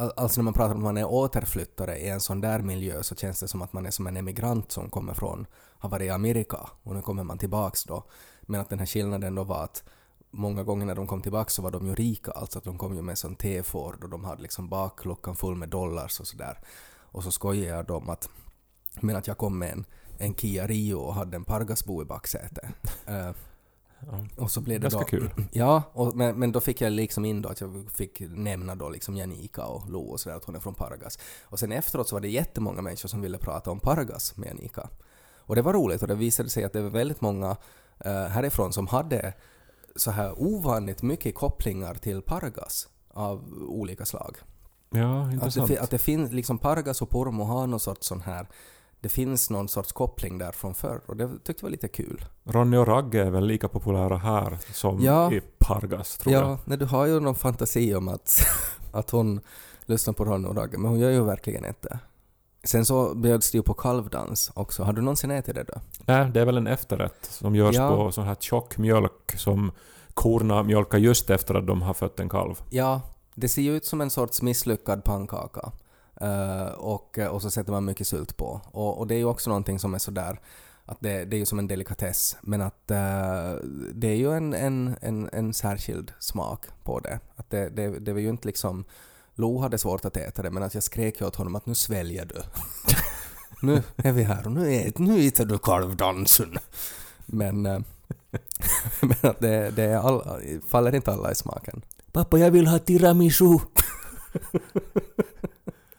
al- 0.02 0.12
alltså 0.16 0.40
när 0.40 0.44
man 0.44 0.54
pratar 0.54 0.70
om 0.74 0.78
att 0.80 0.84
man 0.84 0.96
är 0.96 1.04
återflyttare 1.10 1.96
i 1.98 2.08
en 2.08 2.20
sån 2.20 2.40
där 2.40 2.58
miljö 2.58 3.02
så 3.02 3.14
känns 3.14 3.40
det 3.40 3.48
som 3.48 3.62
att 3.62 3.72
man 3.72 3.86
är 3.86 3.90
som 3.90 4.06
en 4.06 4.16
emigrant 4.16 4.72
som 4.72 4.90
kommer 4.90 5.14
från, 5.14 5.46
har 5.78 5.88
varit 5.88 6.06
i 6.06 6.10
Amerika 6.10 6.58
och 6.82 6.94
nu 6.94 7.02
kommer 7.02 7.24
man 7.24 7.38
tillbaks 7.38 7.84
då. 7.84 8.04
Men 8.42 8.60
att 8.60 8.68
den 8.68 8.78
här 8.78 8.86
skillnaden 8.86 9.34
då 9.34 9.44
var 9.44 9.64
att 9.64 9.84
många 10.30 10.62
gånger 10.62 10.86
när 10.86 10.94
de 10.94 11.06
kom 11.06 11.22
tillbaks 11.22 11.54
så 11.54 11.62
var 11.62 11.70
de 11.70 11.86
ju 11.86 11.94
rika, 11.94 12.30
alltså 12.30 12.58
att 12.58 12.64
de 12.64 12.78
kom 12.78 12.94
ju 12.94 13.02
med 13.02 13.18
sån 13.18 13.36
T-Ford 13.36 14.04
och 14.04 14.10
de 14.10 14.24
hade 14.24 14.42
liksom 14.42 14.68
bakluckan 14.68 15.36
full 15.36 15.54
med 15.54 15.68
dollars 15.68 16.20
och 16.20 16.26
sådär. 16.26 16.58
Och 16.98 17.24
så 17.24 17.30
skojade 17.30 17.76
jag 17.76 17.86
då 17.86 17.96
om 17.96 18.08
att 18.08 18.28
men 19.00 19.16
att 19.16 19.26
jag 19.26 19.38
kom 19.38 19.58
med 19.58 19.72
en, 19.72 19.84
en 20.18 20.34
Kia 20.34 20.66
Rio 20.66 20.94
och 20.94 21.14
hade 21.14 21.36
en 21.36 21.44
Pargasbo 21.44 22.02
i 22.02 22.04
baksätet. 22.04 22.74
Ja. 24.06 24.26
och 24.36 24.50
så 24.50 24.60
blev 24.60 24.80
det 24.80 24.84
Ganska 24.84 24.98
då... 24.98 25.06
kul. 25.06 25.30
Ja, 25.52 25.82
och, 25.92 26.16
men, 26.16 26.38
men 26.38 26.52
då 26.52 26.60
fick 26.60 26.80
jag 26.80 26.92
liksom 26.92 27.24
in 27.24 27.42
då 27.42 27.48
att 27.48 27.60
jag 27.60 27.90
fick 27.94 28.20
nämna 28.20 28.74
då 28.74 28.88
liksom 28.88 29.16
Janika 29.16 29.64
och 29.64 29.90
Lo 29.90 30.00
och 30.00 30.20
sådär 30.20 30.36
att 30.36 30.44
hon 30.44 30.54
är 30.54 30.60
från 30.60 30.74
Pargas. 30.74 31.18
Och 31.42 31.58
sen 31.58 31.72
efteråt 31.72 32.08
så 32.08 32.16
var 32.16 32.20
det 32.20 32.28
jättemånga 32.28 32.82
människor 32.82 33.08
som 33.08 33.20
ville 33.20 33.38
prata 33.38 33.70
om 33.70 33.80
Pargas 33.80 34.36
med 34.36 34.48
Janika. 34.48 34.88
Och 35.36 35.54
det 35.56 35.62
var 35.62 35.72
roligt 35.72 36.02
och 36.02 36.08
det 36.08 36.14
visade 36.14 36.48
sig 36.48 36.64
att 36.64 36.72
det 36.72 36.82
var 36.82 36.90
väldigt 36.90 37.20
många 37.20 37.56
härifrån 38.10 38.72
som 38.72 38.86
hade 38.86 39.32
så 39.96 40.10
här 40.10 40.34
ovanligt 40.42 41.02
mycket 41.02 41.34
kopplingar 41.34 41.94
till 41.94 42.22
Pargas 42.22 42.88
av 43.14 43.44
olika 43.68 44.04
slag. 44.04 44.36
Ja, 44.90 45.22
Att 45.22 45.28
det, 45.30 45.34
intressant. 45.34 45.78
att 45.78 45.90
det 45.90 45.98
finns, 45.98 46.32
liksom 46.32 46.58
Pargas 46.58 47.02
och 47.02 47.10
Pormo 47.10 47.44
har 47.44 47.66
någon 47.66 47.80
sorts 47.80 48.06
sån 48.06 48.20
här, 48.20 48.46
det 49.00 49.08
finns 49.08 49.50
någon 49.50 49.68
sorts 49.68 49.92
koppling 49.92 50.38
där 50.38 50.52
från 50.52 50.74
förr 50.74 51.00
och 51.06 51.16
det 51.16 51.28
tyckte 51.28 51.52
jag 51.56 51.62
var 51.62 51.70
lite 51.70 51.88
kul. 51.88 52.24
Ronny 52.44 52.76
och 52.76 52.86
Ragge 52.86 53.22
är 53.22 53.30
väl 53.30 53.46
lika 53.46 53.68
populära 53.68 54.16
här 54.16 54.58
som 54.72 55.00
Ja. 55.02 55.32
i 55.32 55.40
Pargas, 55.58 56.18
tror 56.18 56.34
jag. 56.34 56.58
Ja, 56.66 56.76
du 56.76 56.84
har 56.84 57.06
ju 57.06 57.20
någon 57.20 57.34
fantasi 57.34 57.94
om 57.94 58.08
att, 58.08 58.40
att 58.92 59.10
hon 59.10 59.40
lyssnar 59.86 60.14
på 60.14 60.24
Ronny 60.24 60.48
och 60.48 60.56
Ragge, 60.56 60.78
men 60.78 60.90
hon 60.90 60.98
gör 61.00 61.10
ju 61.10 61.24
verkligen 61.24 61.64
inte. 61.64 61.98
Sen 62.64 62.84
så 62.86 63.14
bjöds 63.14 63.50
det 63.50 63.58
ju 63.58 63.62
på 63.62 63.74
kalvdans 63.74 64.50
också. 64.54 64.82
Har 64.82 64.92
du 64.92 65.02
någonsin 65.02 65.30
ätit 65.30 65.54
det 65.54 65.62
då? 65.62 65.74
Nej, 66.06 66.30
det 66.30 66.40
är 66.40 66.44
väl 66.44 66.56
en 66.56 66.66
efterrätt 66.66 67.28
som 67.30 67.54
görs 67.54 67.76
Ja. 67.76 67.88
på 67.96 68.12
sån 68.12 68.24
här 68.24 68.34
tjock 68.34 68.78
mjölk 68.78 69.34
som 69.36 69.72
korna 70.14 70.62
mjölkar 70.62 70.98
just 70.98 71.30
efter 71.30 71.54
att 71.54 71.66
de 71.66 71.82
har 71.82 71.94
fött 71.94 72.20
en 72.20 72.28
kalv. 72.28 72.62
Ja, 72.70 73.00
det 73.34 73.48
ser 73.48 73.62
ju 73.62 73.76
ut 73.76 73.84
som 73.86 74.00
en 74.00 74.10
sorts 74.10 74.42
misslyckad 74.42 75.04
pannkaka. 75.04 75.72
Eh, 76.20 76.66
och, 76.66 77.18
och 77.30 77.42
så 77.42 77.50
sätter 77.50 77.72
man 77.72 77.84
mycket 77.84 78.06
sylt 78.06 78.36
på. 78.36 78.60
Och, 78.72 78.98
och 78.98 79.06
det 79.06 79.14
är 79.14 79.18
ju 79.18 79.24
också 79.24 79.50
någonting 79.50 79.78
som 79.78 79.94
är 79.94 79.98
sådär 79.98 80.40
att 80.84 81.00
det, 81.00 81.24
det 81.24 81.36
är 81.36 81.38
ju 81.38 81.46
som 81.46 81.58
en 81.58 81.66
delikatess, 81.68 82.36
men 82.42 82.60
att 82.60 82.90
eh, 82.90 83.52
det 83.94 84.08
är 84.08 84.16
ju 84.16 84.32
en, 84.32 84.54
en, 84.54 84.96
en, 85.00 85.30
en 85.32 85.54
särskild 85.54 86.12
smak 86.18 86.66
på 86.84 87.00
det. 87.00 87.20
Att 87.36 87.50
det, 87.50 87.68
det, 87.68 87.98
det 87.98 88.12
var 88.12 88.20
ju 88.20 88.28
inte 88.28 88.46
liksom... 88.48 88.84
Lo 89.34 89.58
hade 89.58 89.78
svårt 89.78 90.04
att 90.04 90.16
äta 90.16 90.42
det, 90.42 90.50
men 90.50 90.62
att 90.62 90.74
jag 90.74 90.82
skrek 90.82 91.22
åt 91.22 91.36
honom 91.36 91.56
att 91.56 91.66
nu 91.66 91.74
sväljer 91.74 92.24
du. 92.24 92.42
nu 93.66 93.82
är 93.96 94.12
vi 94.12 94.22
här 94.22 94.46
och 94.46 94.52
nu, 94.52 94.74
ät, 94.74 94.98
nu 94.98 95.26
äter 95.26 95.44
du 95.44 95.58
kalvdansen. 95.58 96.58
Men, 97.26 97.66
eh, 97.66 97.80
men 99.00 99.16
att 99.20 99.40
det, 99.40 99.70
det 99.70 99.82
är 99.82 99.96
alla, 99.96 100.38
faller 100.68 100.94
inte 100.94 101.12
alla 101.12 101.32
i 101.32 101.34
smaken. 101.34 101.82
Pappa, 102.12 102.38
jag 102.38 102.50
vill 102.50 102.66
ha 102.66 102.78
tiramisu. 102.78 103.58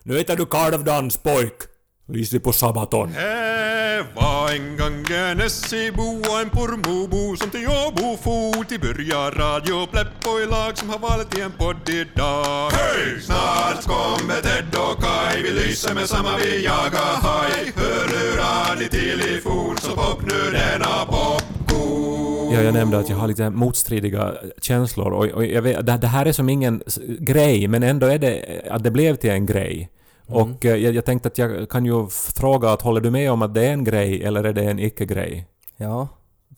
Nu 0.06 0.20
äter 0.20 0.36
du 0.36 0.46
kalvdans 0.46 1.18
pojk! 1.18 1.73
Lysi 2.08 2.40
på 2.40 2.52
sabaton. 2.52 3.12
Det 3.14 4.06
var 4.16 4.50
en 4.50 4.78
gång 4.78 5.06
en 5.12 5.42
Essebo 5.42 6.20
och 6.30 6.42
en 6.42 6.50
Pormobo 6.50 7.36
som 7.36 7.50
till 7.50 7.68
Åbo 7.68 8.18
for 8.18 8.64
till 8.64 8.80
börja 8.80 9.30
Radio 9.30 9.88
Pleppoilag 9.92 10.78
som 10.78 10.90
har 10.90 11.00
valt 11.00 11.38
i 11.38 11.42
en 11.42 11.52
podd 11.52 11.90
idag. 11.90 12.70
Hej! 12.72 13.22
Snart 13.22 13.84
kommer 13.84 14.42
Ted 14.42 14.76
och 14.76 15.04
Kai, 15.04 15.44
vi 15.44 15.52
lyser 15.52 15.94
med 15.94 16.10
samma 16.10 16.38
vi 16.38 16.66
jagar 16.66 17.16
haj. 17.22 17.72
Hör 17.76 18.08
hur 18.08 18.42
han 18.42 18.82
i 18.82 18.88
till 18.88 19.22
i 19.22 19.42
fort 19.42 19.80
så 19.80 19.96
pop 19.96 20.22
nu 20.22 20.52
denna 20.52 21.06
popcorn. 21.06 22.54
Ja, 22.54 22.62
jag 22.62 22.74
nämnde 22.74 23.00
att 23.00 23.10
jag 23.10 23.18
har 23.18 23.28
lite 23.28 23.50
motstridiga 23.50 24.34
känslor 24.62 25.12
och, 25.14 25.26
och 25.26 25.46
jag 25.46 25.62
vet, 25.62 25.86
det, 25.86 25.98
det 25.98 26.08
här 26.08 26.26
är 26.26 26.32
som 26.32 26.50
ingen 26.50 26.84
grej, 27.20 27.68
men 27.68 27.84
ändå 27.84 28.08
är 28.08 28.18
det 28.18 28.62
att 28.72 28.84
det 28.84 28.92
blev 28.92 29.16
till 29.16 29.30
en 29.30 29.46
grej. 29.46 29.90
Och 30.28 30.66
eh, 30.66 30.76
jag, 30.76 30.94
jag 30.96 31.06
tänkte 31.06 31.28
att 31.28 31.38
jag 31.38 31.70
kan 31.70 31.86
ju 31.86 32.08
fråga 32.10 32.70
att 32.72 32.82
håller 32.82 33.02
du 33.02 33.12
med 33.12 33.32
om 33.32 33.42
att 33.42 33.54
det 33.54 33.66
är 33.66 33.74
en 33.74 33.84
grej 33.84 34.24
eller 34.24 34.44
är 34.44 34.54
det 34.54 34.64
en 34.64 34.80
icke-grej? 34.80 35.48
Ja, 35.78 36.08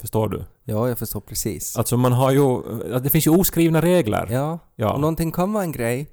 Förstår 0.02 0.30
du? 0.30 0.44
ja, 0.64 0.88
jag 0.88 0.98
förstår 1.00 1.20
precis. 1.22 1.78
Alltså 1.78 1.98
man 1.98 2.12
har 2.12 2.32
ju... 2.32 2.58
att 2.96 3.04
Det 3.04 3.10
finns 3.10 3.28
ju 3.28 3.32
oskrivna 3.32 3.82
regler. 3.82 4.28
Ja, 4.32 4.60
Ja. 4.76 4.94
och 4.94 5.00
någonting 5.00 5.32
kan 5.32 5.54
vara 5.54 5.64
en 5.64 5.72
grej, 5.72 6.08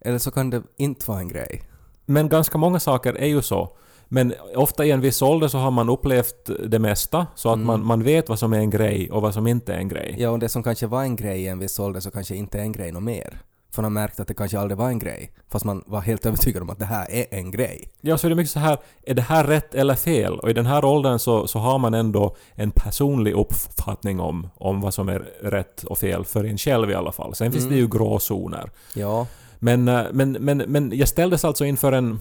eller 0.00 0.18
så 0.18 0.30
kan 0.30 0.50
det 0.50 0.62
inte 0.76 1.08
vara 1.10 1.18
en 1.20 1.28
grej. 1.28 1.62
Men 2.06 2.28
ganska 2.28 2.58
många 2.58 2.80
saker 2.80 3.14
är 3.14 3.26
ju 3.26 3.42
så. 3.42 3.76
Men 4.08 4.34
ofta 4.56 4.84
i 4.84 4.90
en 4.90 5.00
viss 5.00 5.22
ålder 5.22 5.48
så 5.48 5.58
har 5.58 5.70
man 5.70 5.88
upplevt 5.88 6.50
det 6.68 6.78
mesta, 6.78 7.26
så 7.34 7.52
att 7.52 7.58
man, 7.58 7.86
man 7.86 8.02
vet 8.02 8.28
vad 8.28 8.38
som 8.38 8.52
är 8.52 8.58
en 8.58 8.70
grej 8.70 9.10
och 9.10 9.22
vad 9.22 9.34
som 9.34 9.46
inte 9.46 9.74
är 9.74 9.78
en 9.78 9.88
grej. 9.88 10.14
Ja, 10.18 10.30
och 10.30 10.38
det 10.38 10.48
som 10.48 10.62
kanske 10.62 10.86
var 10.86 11.02
en 11.02 11.16
grej 11.16 11.40
i 11.42 11.48
en 11.48 11.58
viss 11.58 11.78
ålder 11.80 12.00
så 12.00 12.10
kanske 12.10 12.36
inte 12.36 12.58
är 12.58 12.62
en 12.62 12.72
grej 12.72 12.92
något 12.92 13.02
mer. 13.02 13.38
För 13.72 13.82
man 13.82 13.92
märkt 13.92 14.20
att 14.20 14.28
det 14.28 14.34
kanske 14.34 14.58
aldrig 14.58 14.78
var 14.78 14.88
en 14.88 14.98
grej, 14.98 15.32
fast 15.48 15.64
man 15.64 15.84
var 15.86 16.00
helt 16.00 16.26
övertygad 16.26 16.62
om 16.62 16.70
att 16.70 16.78
det 16.78 16.84
här 16.84 17.10
är 17.10 17.26
en 17.30 17.50
grej. 17.50 17.88
Ja, 18.00 18.18
så 18.18 18.26
är 18.26 18.28
det 18.28 18.34
mycket 18.34 18.50
så 18.52 18.58
här, 18.58 18.78
är 19.06 19.14
det 19.14 19.22
här 19.22 19.44
rätt 19.44 19.74
eller 19.74 19.94
fel? 19.94 20.38
Och 20.38 20.50
i 20.50 20.52
den 20.52 20.66
här 20.66 20.84
åldern 20.84 21.18
så, 21.18 21.46
så 21.46 21.58
har 21.58 21.78
man 21.78 21.94
ändå 21.94 22.36
en 22.54 22.70
personlig 22.70 23.32
uppfattning 23.34 24.20
om, 24.20 24.48
om 24.54 24.80
vad 24.80 24.94
som 24.94 25.08
är 25.08 25.18
rätt 25.42 25.84
och 25.84 25.98
fel, 25.98 26.24
för 26.24 26.44
en 26.44 26.58
själv 26.58 26.90
i 26.90 26.94
alla 26.94 27.12
fall. 27.12 27.34
Sen 27.34 27.52
finns 27.52 27.68
det 27.68 27.76
ju 27.76 27.88
gråzoner. 27.88 28.70
Ja, 28.94 29.26
Men, 29.58 29.88
eh, 29.88 30.02
men, 30.12 30.32
men, 30.32 30.58
men 30.58 30.92
jag 30.94 31.08
ställdes 31.08 31.44
alltså 31.44 31.64
inför 31.64 31.92
en... 31.92 32.18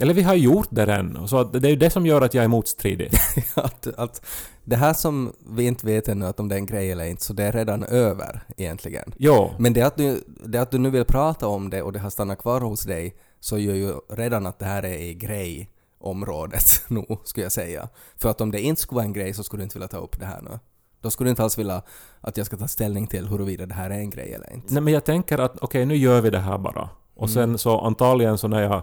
Eller 0.00 0.14
vi 0.14 0.22
har 0.22 0.34
gjort 0.34 0.68
det 0.70 0.86
redan, 0.86 1.28
så 1.28 1.44
det 1.44 1.68
är 1.68 1.70
ju 1.70 1.76
det 1.76 1.90
som 1.90 2.06
gör 2.06 2.20
att 2.22 2.34
jag 2.34 2.44
är 2.44 2.48
motstridig. 2.48 3.10
att, 3.54 3.86
att 3.86 4.26
det 4.64 4.76
här 4.76 4.92
som 4.92 5.32
vi 5.48 5.64
inte 5.64 5.86
vet 5.86 6.08
ännu 6.08 6.26
att 6.26 6.40
om 6.40 6.48
det 6.48 6.54
är 6.54 6.58
en 6.58 6.66
grej 6.66 6.90
eller 6.90 7.04
inte, 7.04 7.24
så 7.24 7.32
det 7.32 7.44
är 7.44 7.52
redan 7.52 7.82
över 7.84 8.44
egentligen. 8.56 9.12
Jo, 9.16 9.50
Men 9.58 9.72
det 9.72 9.82
att, 9.82 9.96
du, 9.96 10.24
det 10.26 10.58
att 10.58 10.70
du 10.70 10.78
nu 10.78 10.90
vill 10.90 11.04
prata 11.04 11.48
om 11.48 11.70
det 11.70 11.82
och 11.82 11.92
det 11.92 11.98
har 11.98 12.10
stannat 12.10 12.38
kvar 12.38 12.60
hos 12.60 12.82
dig, 12.82 13.16
så 13.40 13.58
gör 13.58 13.74
ju 13.74 13.94
redan 14.10 14.46
att 14.46 14.58
det 14.58 14.64
här 14.64 14.82
är 14.82 14.98
i 14.98 15.14
grejområdet 15.14 16.82
nog, 16.88 17.20
skulle 17.24 17.44
jag 17.44 17.52
säga. 17.52 17.88
För 18.16 18.30
att 18.30 18.40
om 18.40 18.50
det 18.50 18.60
inte 18.60 18.82
skulle 18.82 18.96
vara 18.96 19.04
en 19.04 19.12
grej 19.12 19.34
så 19.34 19.42
skulle 19.42 19.60
du 19.60 19.64
inte 19.64 19.78
vilja 19.78 19.88
ta 19.88 19.98
upp 19.98 20.20
det 20.20 20.26
här 20.26 20.42
nu. 20.42 20.58
Då 21.00 21.10
skulle 21.10 21.28
du 21.28 21.30
inte 21.30 21.42
alls 21.42 21.58
vilja 21.58 21.82
att 22.20 22.36
jag 22.36 22.46
ska 22.46 22.56
ta 22.56 22.68
ställning 22.68 23.06
till 23.06 23.28
huruvida 23.28 23.66
det 23.66 23.74
här 23.74 23.90
är 23.90 23.98
en 23.98 24.10
grej 24.10 24.32
eller 24.32 24.52
inte. 24.52 24.74
Nej 24.74 24.82
men 24.82 24.92
jag 24.92 25.04
tänker 25.04 25.38
att 25.38 25.58
okej, 25.60 25.86
nu 25.86 25.96
gör 25.96 26.20
vi 26.20 26.30
det 26.30 26.38
här 26.38 26.58
bara. 26.58 26.88
Och 27.14 27.30
sen 27.30 27.58
så 27.58 27.80
antagligen 27.80 28.38
så 28.38 28.48
när 28.48 28.62
jag 28.62 28.82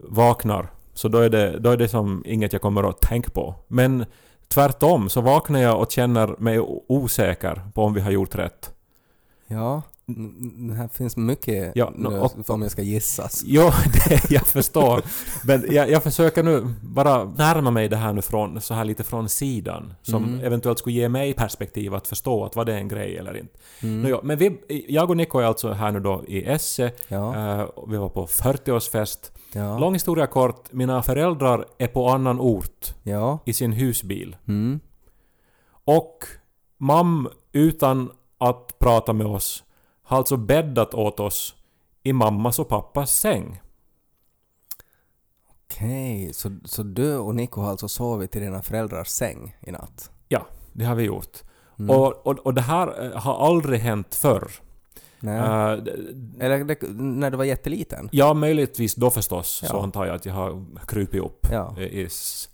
vaknar, 0.00 0.70
så 0.94 1.08
då 1.08 1.18
är 1.18 1.30
det, 1.30 1.58
då 1.58 1.70
är 1.70 1.76
det 1.76 1.88
som 1.88 2.22
inget 2.26 2.52
jag 2.52 2.62
kommer 2.62 2.88
att 2.88 3.00
tänka 3.00 3.30
på. 3.30 3.54
Men 3.68 4.04
tvärtom 4.48 5.08
så 5.08 5.20
vaknar 5.20 5.60
jag 5.60 5.80
och 5.80 5.90
känner 5.90 6.34
mig 6.38 6.60
osäker 6.88 7.62
på 7.74 7.82
om 7.82 7.94
vi 7.94 8.00
har 8.00 8.10
gjort 8.10 8.34
rätt. 8.34 8.72
Ja, 9.46 9.82
det 10.06 10.74
här 10.74 10.88
finns 10.88 11.16
mycket 11.16 11.72
Ja, 11.74 11.92
no, 11.96 12.08
och- 12.18 12.50
om 12.50 12.62
jag 12.62 12.70
ska 12.70 12.82
gissas. 12.82 13.42
Jo, 13.46 13.62
det, 14.08 14.30
jag 14.30 14.46
förstår. 14.46 15.02
Men 15.44 15.64
jag, 15.70 15.90
jag 15.90 16.02
försöker 16.02 16.42
nu 16.42 16.66
bara 16.82 17.24
närma 17.24 17.70
mig 17.70 17.88
det 17.88 17.96
här 17.96 18.12
nu 18.12 18.22
från, 18.22 18.60
så 18.60 18.74
här 18.74 18.84
lite 18.84 19.04
från 19.04 19.28
sidan. 19.28 19.94
Som 20.02 20.24
Mm. 20.24 20.40
eventuellt 20.40 20.78
skulle 20.78 20.94
ge 20.96 21.08
mig 21.08 21.32
perspektiv 21.34 21.94
att 21.94 22.06
förstå 22.08 22.44
att 22.44 22.56
vad 22.56 22.66
det 22.66 22.72
är 22.74 22.78
en 22.78 22.88
grej 22.88 23.16
eller 23.18 23.36
inte. 23.36 23.58
Mm. 23.82 24.02
Nåja, 24.02 24.20
men 24.22 24.38
vi, 24.38 24.58
jag 24.88 25.10
och 25.10 25.16
Nico 25.16 25.38
är 25.38 25.44
alltså 25.44 25.72
här 25.72 25.92
nu 25.92 26.00
då 26.00 26.24
i 26.28 26.44
Esse. 26.44 26.92
Ja, 27.08 27.64
och 27.64 27.92
vi 27.92 27.96
var 27.96 28.08
på 28.08 28.26
40-årsfest. 28.26 29.30
ja, 29.52 29.78
Lång 29.78 29.92
historia 29.92 30.26
kort, 30.26 30.72
mina 30.72 31.02
föräldrar 31.02 31.66
är 31.78 31.88
på 31.88 32.08
annan 32.08 32.40
ort 32.40 32.94
ja. 33.02 33.38
i 33.44 33.52
sin 33.52 33.72
husbil. 33.72 34.36
Mm. 34.48 34.80
Och 35.84 36.24
mam, 36.78 37.28
utan 37.52 38.10
att 38.38 38.78
prata 38.78 39.12
med 39.12 39.26
oss, 39.26 39.63
har 40.04 40.16
alltså 40.18 40.36
bäddat 40.36 40.94
åt 40.94 41.20
oss 41.20 41.54
i 42.02 42.12
mammas 42.12 42.58
och 42.58 42.68
pappas 42.68 43.14
säng. 43.20 43.60
Okej, 45.66 46.32
så, 46.34 46.50
så 46.64 46.82
du 46.82 47.16
och 47.16 47.34
Nico 47.34 47.60
har 47.60 47.70
alltså 47.70 47.88
sovit 47.88 48.36
i 48.36 48.40
dina 48.40 48.62
föräldrars 48.62 49.08
säng 49.08 49.56
i 49.60 49.70
natt? 49.72 50.10
Ja, 50.28 50.46
det 50.72 50.84
har 50.84 50.94
vi 50.94 51.02
gjort. 51.04 51.38
Mm. 51.78 51.96
Och, 51.96 52.26
och, 52.26 52.38
och 52.38 52.54
det 52.54 52.60
här 52.60 53.04
eh, 53.04 53.20
har 53.20 53.46
aldrig 53.46 53.80
hänt 53.80 54.14
förr. 54.14 54.50
Nej. 55.20 55.80
D- 55.80 55.92
Eller 56.40 56.64
det, 56.64 56.78
när 56.92 57.30
du 57.30 57.36
var 57.36 57.44
jätteliten? 57.44 58.08
ja, 58.12 58.34
möjligtvis 58.34 58.94
då 58.94 59.10
förstås, 59.10 59.48
så 59.48 59.66
Ja. 59.76 59.82
antar 59.82 60.06
jag 60.06 60.14
att 60.14 60.26
jag 60.26 60.34
har 60.34 60.64
krupit 60.86 61.22
upp 61.24 61.46
Ja. 61.52 61.80
i 61.80 62.08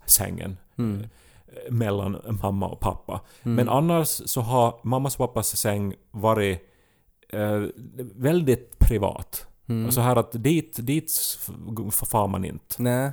sängen 0.06 0.56
Mm. 0.78 1.00
eh, 1.46 1.72
mellan 1.72 2.38
mamma 2.42 2.68
och 2.68 2.80
pappa. 2.80 3.20
Mm. 3.42 3.54
Men 3.56 3.68
annars 3.68 4.08
så 4.08 4.40
har 4.40 4.80
mammas 4.82 5.14
och 5.16 5.18
pappas 5.28 5.56
säng 5.56 5.94
varit 6.10 6.69
eh, 7.32 7.62
väldigt 8.14 8.78
privat. 8.78 9.46
Mm. 9.68 9.92
Så 9.92 10.00
här 10.00 10.16
att 10.16 10.32
dit, 10.32 10.76
dit 10.80 11.12
far 11.92 12.28
man 12.28 12.44
inte. 12.44 12.74
Nej. 12.78 13.12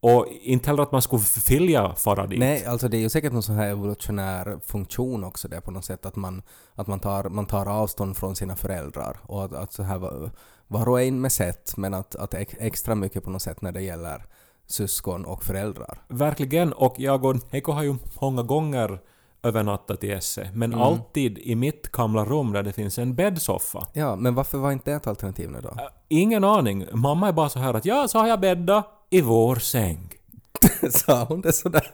Och 0.00 0.26
inte 0.28 0.70
heller 0.70 0.82
att 0.82 0.92
man 0.92 1.02
skulle 1.02 1.22
vilja 1.48 1.94
fara 1.94 2.26
dit. 2.26 2.38
Nej, 2.38 2.64
alltså 2.64 2.88
det 2.88 2.96
är 2.96 3.00
ju 3.00 3.08
säkert 3.08 3.32
någon 3.32 3.42
sån 3.42 3.54
här 3.54 3.68
evolutionär 3.68 4.60
funktion 4.66 5.24
också 5.24 5.48
där 5.48 5.60
på 5.60 5.70
något 5.70 5.84
sätt 5.84 6.06
att 6.06 6.16
man, 6.16 6.42
att 6.74 6.86
man, 6.86 7.00
tar, 7.00 7.28
man 7.28 7.46
tar 7.46 7.66
avstånd 7.66 8.16
från 8.16 8.36
sina 8.36 8.56
föräldrar 8.56 9.18
och 9.22 9.44
att, 9.44 9.52
att 9.52 9.72
så 9.72 9.82
här 9.82 9.98
var, 9.98 10.30
var 10.66 10.88
och 10.88 11.02
en 11.02 11.20
med 11.20 11.32
sätt 11.32 11.76
men 11.76 11.94
att, 11.94 12.16
att 12.16 12.34
ex- 12.34 12.54
extra 12.58 12.94
mycket 12.94 13.24
på 13.24 13.30
något 13.30 13.42
sätt 13.42 13.62
när 13.62 13.72
det 13.72 13.82
gäller 13.82 14.26
syskon 14.66 15.24
och 15.24 15.44
föräldrar. 15.44 16.02
Verkligen, 16.08 16.72
och 16.72 16.94
jag 16.98 17.24
och 17.24 17.36
Eko 17.50 17.72
har 17.72 17.82
ju 17.82 17.96
många 18.20 18.42
gånger 18.42 19.00
övernattat 19.46 20.04
i 20.04 20.10
Esse, 20.12 20.50
men 20.54 20.72
Mm. 20.72 20.82
alltid 20.84 21.38
i 21.38 21.54
mitt 21.54 21.92
gamla 21.92 22.24
rum 22.24 22.52
där 22.52 22.62
det 22.62 22.72
finns 22.72 22.98
en 22.98 23.14
bäddsoffa. 23.14 23.86
Ja, 23.92 24.16
men 24.16 24.34
varför 24.34 24.58
var 24.58 24.72
inte 24.72 24.90
det 24.90 24.96
ett 24.96 25.06
alternativ 25.06 25.50
nu 25.50 25.60
då? 25.62 25.68
Äh, 25.68 25.74
Ingen 26.08 26.44
aning. 26.44 26.86
Mamma 26.92 27.28
är 27.28 27.32
bara 27.32 27.48
så 27.48 27.58
här 27.58 27.74
att 27.74 27.84
ja, 27.84 28.08
så 28.08 28.18
har 28.18 28.26
jag 28.26 28.40
bäddat 28.40 28.86
i 29.10 29.20
vår 29.20 29.56
säng. 29.56 30.12
Sa 30.90 31.24
hon 31.24 31.40
det 31.40 31.52
sådär? 31.52 31.90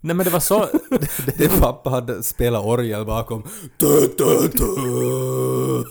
Nej 0.00 0.16
men 0.16 0.24
det 0.24 0.30
var 0.30 0.40
så... 0.40 0.66
Din 1.38 1.60
pappa 1.60 1.90
hade 1.90 2.22
spelat 2.22 2.64
orgel 2.64 3.04
bakom. 3.06 3.42
Du, 3.76 4.14
du, 4.18 4.48
du. 4.52 5.84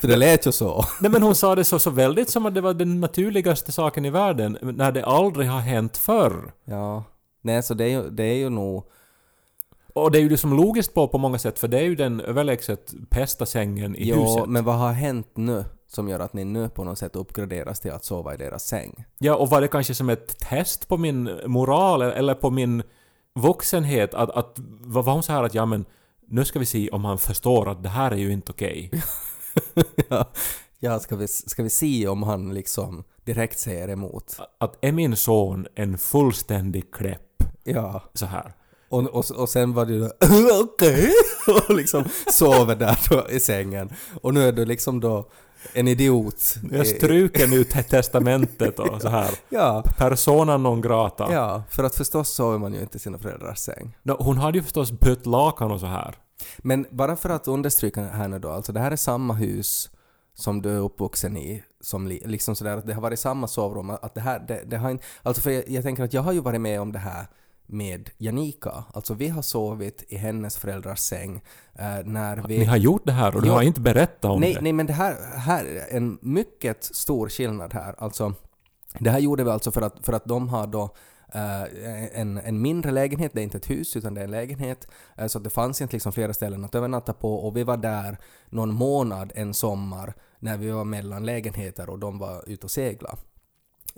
För 0.00 0.08
det 0.08 0.16
lät 0.16 0.46
ju 0.46 0.52
så. 0.52 0.84
Nej 1.00 1.10
men 1.10 1.22
hon 1.22 1.34
sa 1.34 1.54
det 1.54 1.64
så, 1.64 1.78
så 1.78 1.90
väldigt 1.90 2.30
som 2.30 2.46
att 2.46 2.54
det 2.54 2.60
var 2.60 2.74
den 2.74 3.00
naturligaste 3.00 3.72
saken 3.72 4.04
i 4.04 4.10
världen, 4.10 4.58
när 4.62 4.92
det 4.92 5.04
aldrig 5.04 5.48
har 5.48 5.60
hänt 5.60 5.96
förr. 5.96 6.52
Ja. 6.64 7.04
Nej, 7.46 7.62
så 7.62 7.74
det 7.74 7.84
är 7.84 7.88
ju, 7.88 8.10
det 8.10 8.24
är 8.24 8.34
ju 8.34 8.48
nog... 8.50 8.84
Och 9.94 10.10
det 10.10 10.18
är 10.18 10.22
ju 10.22 10.28
det 10.28 10.38
som 10.38 10.56
logiskt 10.56 10.94
på 10.94 11.08
på 11.08 11.18
många 11.18 11.38
sätt, 11.38 11.58
för 11.58 11.68
det 11.68 11.78
är 11.78 11.82
ju 11.82 11.94
den 11.94 12.20
överlägset 12.20 12.94
bästa 13.10 13.46
sängen 13.46 13.96
i 13.96 14.08
Jo, 14.08 14.22
huset. 14.22 14.48
men 14.48 14.64
vad 14.64 14.74
har 14.74 14.92
hänt 14.92 15.30
nu 15.34 15.64
som 15.88 16.08
gör 16.08 16.20
att 16.20 16.32
ni 16.32 16.44
nu 16.44 16.68
på 16.68 16.84
något 16.84 16.98
sätt 16.98 17.16
uppgraderas 17.16 17.80
till 17.80 17.92
att 17.92 18.04
sova 18.04 18.34
i 18.34 18.36
deras 18.36 18.66
säng? 18.66 19.04
Ja, 19.18 19.34
och 19.36 19.50
var 19.50 19.60
det 19.60 19.68
kanske 19.68 19.94
som 19.94 20.10
ett 20.10 20.38
test 20.38 20.88
på 20.88 20.96
min 20.96 21.30
moral 21.46 22.02
eller 22.02 22.34
på 22.34 22.50
min 22.50 22.82
vuxenhet? 23.34 24.14
Att, 24.14 24.30
att 24.30 24.58
var 24.80 25.02
hon 25.02 25.22
så 25.22 25.32
här 25.32 25.42
att 25.42 25.54
ja 25.54 25.66
men 25.66 25.84
nu 26.28 26.44
ska 26.44 26.58
vi 26.58 26.66
se 26.66 26.90
om 26.90 27.04
han 27.04 27.18
förstår 27.18 27.68
att 27.70 27.82
det 27.82 27.88
här 27.88 28.10
är 28.10 28.16
ju 28.16 28.32
inte 28.32 28.52
okej. 28.52 28.90
ja, 30.08 30.30
ja 30.78 30.98
ska, 30.98 31.16
vi, 31.16 31.28
ska 31.28 31.62
vi 31.62 31.70
se 31.70 32.08
om 32.08 32.22
han 32.22 32.54
liksom 32.54 33.04
direkt 33.24 33.58
säger 33.58 33.88
emot? 33.88 34.40
Att 34.58 34.84
är 34.84 34.92
min 34.92 35.16
son 35.16 35.66
en 35.74 35.98
fullständig 35.98 36.92
kläpp 36.92 37.25
Ja. 37.66 38.02
så 38.14 38.26
här? 38.26 38.52
Och, 38.88 39.04
och, 39.04 39.30
och 39.30 39.48
sen 39.48 39.72
var 39.74 39.86
du 39.86 40.04
okej 40.62 41.12
och 41.48 41.74
liksom 41.74 42.04
sover 42.32 42.76
där 42.76 42.98
då 43.10 43.28
i 43.30 43.40
sängen. 43.40 43.90
Och 44.22 44.34
nu 44.34 44.48
är 44.48 44.52
du 44.52 44.64
liksom 44.64 45.00
då 45.00 45.28
en 45.72 45.88
idiot. 45.88 46.54
Jag 46.70 46.86
struken 46.86 47.52
ut 47.52 47.70
testamentet 47.70 48.78
och 48.78 49.02
så 49.02 49.08
här. 49.08 49.30
Ja, 49.48 49.84
Persona 49.96 50.56
non 50.56 50.80
grata. 50.80 51.32
ja, 51.32 51.62
för 51.70 51.84
att 51.84 51.94
förstås 51.94 52.28
sover 52.28 52.58
man 52.58 52.74
ju 52.74 52.80
inte 52.80 52.96
i 52.96 53.00
sina 53.00 53.18
föräldrars 53.18 53.58
säng. 53.58 53.96
Nå, 54.02 54.16
Hon 54.20 54.38
hade 54.38 54.58
ju 54.58 54.64
förstås 54.64 54.92
bytt 54.92 55.26
lakan 55.26 55.70
och 55.70 55.80
så 55.80 55.86
här. 55.86 56.14
Men 56.58 56.86
bara 56.90 57.16
för 57.16 57.28
att 57.28 57.48
understryka 57.48 58.02
här 58.02 58.28
nu 58.28 58.38
då, 58.38 58.50
alltså 58.50 58.72
det 58.72 58.80
här 58.80 58.90
är 58.90 58.96
samma 58.96 59.34
hus 59.34 59.90
som 60.34 60.62
du 60.62 60.70
är 60.70 60.78
uppvuxen 60.78 61.36
i, 61.36 61.62
som 61.80 62.06
li, 62.06 62.22
liksom 62.24 62.56
sådär 62.56 62.76
att 62.76 62.86
det 62.86 62.94
har 62.94 63.02
varit 63.02 63.18
samma 63.18 63.48
sovrum, 63.48 63.90
att 63.90 64.14
det 64.14 64.20
här, 64.20 64.44
det, 64.48 64.62
det 64.66 64.76
har 64.76 64.90
inte, 64.90 65.04
alltså 65.22 65.42
för 65.42 65.50
jag, 65.50 65.68
jag 65.68 65.82
tänker 65.84 66.04
att 66.04 66.12
jag 66.12 66.22
har 66.22 66.32
ju 66.32 66.40
varit 66.40 66.60
med 66.60 66.80
om 66.80 66.92
det 66.92 66.98
här 66.98 67.26
med 67.66 68.10
Janika, 68.18 68.84
alltså 68.94 69.14
vi 69.14 69.28
har 69.28 69.42
sovit 69.42 70.04
i 70.08 70.16
hennes 70.16 70.56
föräldrars 70.56 70.98
säng 70.98 71.42
eh, 71.74 72.04
när 72.04 72.44
vi... 72.48 72.58
Ni 72.58 72.64
har 72.64 72.76
gjort 72.76 73.02
det 73.04 73.12
här 73.12 73.36
och 73.36 73.42
du 73.42 73.48
Ja. 73.48 73.54
har 73.54 73.62
inte 73.62 73.80
berättat 73.80 74.30
om 74.30 74.40
nej, 74.40 74.54
det. 74.54 74.60
nej, 74.60 74.72
men 74.72 74.86
det 74.86 74.92
här, 74.92 75.36
här 75.36 75.64
är 75.64 75.96
en 75.96 76.18
mycket 76.22 76.84
stor 76.84 77.28
skillnad 77.28 77.74
här. 77.74 77.94
Alltså, 77.98 78.34
det 78.98 79.10
här 79.10 79.18
gjorde 79.18 79.44
vi 79.44 79.50
alltså 79.50 79.70
för 79.72 79.82
att, 79.82 80.06
för 80.06 80.12
att 80.12 80.24
de 80.24 80.48
har 80.48 80.66
då 80.66 80.82
eh, 81.34 82.20
en, 82.20 82.38
en 82.38 82.62
mindre 82.62 82.90
lägenhet, 82.90 83.32
det 83.34 83.40
är 83.40 83.44
inte 83.44 83.56
ett 83.58 83.70
hus 83.70 83.96
utan 83.96 84.14
det 84.14 84.20
är 84.20 84.24
en 84.24 84.30
lägenhet, 84.30 84.88
eh, 85.16 85.26
så 85.26 85.38
det 85.38 85.50
fanns 85.50 85.80
inte 85.80 85.92
liksom 85.96 86.12
flera 86.12 86.34
ställen 86.34 86.64
att 86.64 86.74
övernatta 86.74 87.12
på 87.12 87.34
och 87.34 87.56
vi 87.56 87.64
var 87.64 87.76
där 87.76 88.18
någon 88.50 88.74
månad 88.74 89.32
en 89.34 89.54
sommar 89.54 90.14
när 90.38 90.56
vi 90.56 90.70
var 90.70 90.84
mellan 90.84 91.26
lägenheter 91.26 91.90
och 91.90 91.98
de 91.98 92.18
var 92.18 92.44
ute 92.48 92.66
och 92.66 92.70
segla. 92.70 93.16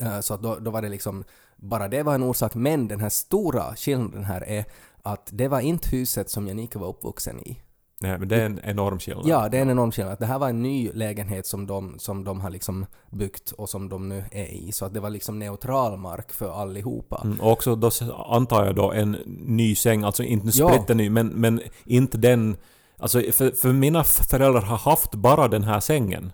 Eh, 0.03 0.21
Så 0.21 0.35
att 0.35 0.43
då, 0.43 0.55
då 0.61 0.71
var 0.71 0.83
det 0.83 0.89
liksom, 0.89 1.25
bara 1.57 1.89
det 1.89 2.03
var 2.03 2.15
en 2.15 2.23
orsak, 2.23 2.55
men 2.55 2.89
den 2.89 3.01
här 3.01 3.09
stora 3.09 3.77
skillnaden 3.77 4.25
här 4.25 4.45
är 4.49 4.65
att 5.03 5.29
det 5.33 5.49
var 5.49 5.61
inte 5.61 5.89
huset 5.89 6.31
som 6.31 6.49
Janika 6.49 6.79
var 6.79 6.89
uppvuxen 6.89 7.41
i. 7.41 7.61
Nej, 8.01 8.19
men 8.19 8.29
det 8.29 8.37
är 8.37 8.47
en 8.47 8.61
enorm 8.65 8.99
skillnad. 8.99 9.27
Ja, 9.27 9.49
det 9.49 9.59
är 9.59 9.63
en 9.63 9.71
enorm 9.71 9.93
skillnad. 9.93 10.19
Det 10.19 10.27
här 10.27 10.39
var 10.39 10.49
en 10.49 10.63
ny 10.63 10.91
lägenhet 10.95 11.47
som 11.47 11.67
de, 11.67 11.99
som 11.99 12.25
de 12.25 12.41
har 12.41 12.51
liksom 12.51 12.87
byggt 13.11 13.51
och 13.53 13.69
som 13.69 13.89
de 13.89 14.09
nu 14.09 14.25
är 14.33 14.45
i. 14.47 14.73
Så 14.73 14.85
att 14.85 14.95
det 14.95 15.01
var 15.01 15.11
liksom 15.11 15.39
neutral 15.39 15.97
mark 15.99 16.33
för 16.33 16.63
allihopa. 16.63 17.21
Mm, 17.25 17.41
och 17.41 17.53
också 17.53 17.77
då 17.77 17.91
antar 18.29 18.65
jag 18.67 18.75
då 18.75 18.93
en 18.93 19.11
ny 19.47 19.75
säng, 19.75 20.03
alltså 20.05 20.23
inte 20.23 20.47
en 20.47 20.53
Ja. 20.55 20.69
sprätteny, 20.69 21.11
men, 21.11 21.27
men 21.29 21.61
inte 21.85 22.19
den... 22.19 22.57
Alltså 22.97 23.21
för, 23.33 23.51
för 23.51 23.73
mina 23.73 24.05
föräldrar 24.05 24.61
har 24.63 24.77
haft 24.79 25.15
bara 25.15 25.49
den 25.49 25.65
här 25.65 25.81
sängen. 25.81 26.33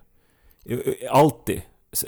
Alltid. 1.11 1.61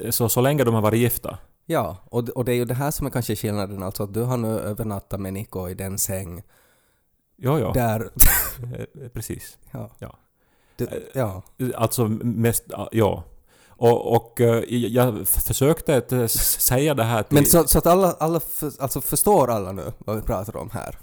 Så, 0.10 0.30
så 0.30 0.42
länge 0.42 0.64
de 0.64 0.74
har 0.74 0.82
varit 0.82 1.00
gifta. 1.00 1.38
Ja, 1.70 1.98
och, 2.06 2.30
och 2.30 2.46
det 2.46 2.52
är 2.52 2.56
ju 2.56 2.66
det 2.66 2.74
här 2.74 2.92
som 2.92 3.08
är 3.08 3.12
kanske 3.12 3.36
skillnaden. 3.36 3.84
Alltså 3.84 4.04
att 4.04 4.14
du 4.14 4.22
har 4.22 4.38
nu 4.38 4.60
övernattat 4.60 5.20
med 5.20 5.34
Nico 5.34 5.70
i 5.70 5.74
den 5.74 5.98
säng 5.98 6.44
Ja, 7.36 7.60
ja. 7.60 7.72
där... 7.74 8.10
Eh, 8.78 9.08
Precis. 9.10 9.58
ja. 9.72 9.90
Ja. 10.00 10.16
Du, 10.76 11.10
ja. 11.14 11.42
Alltså 11.76 12.08
mest, 12.08 12.64
ja. 12.92 13.24
Och, 13.68 14.16
och 14.16 14.42
eh, 14.42 14.64
jag 14.70 15.28
försökte 15.28 15.98
att 15.98 16.12
eh, 16.12 16.28
säga 16.28 16.94
det 16.94 17.04
här 17.04 17.24
till... 17.24 17.36
Men 17.36 17.46
så, 17.46 17.68
så 17.68 17.78
att 17.78 17.88
alla, 17.88 18.12
alla 18.12 18.40
för, 18.40 18.72
alltså 18.80 19.02
förstår 19.02 19.50
alla 19.50 19.72
nu 19.72 19.94
vad 19.98 20.16
vi 20.16 20.22
pratar 20.22 20.58
om 20.58 20.70
här? 20.70 20.98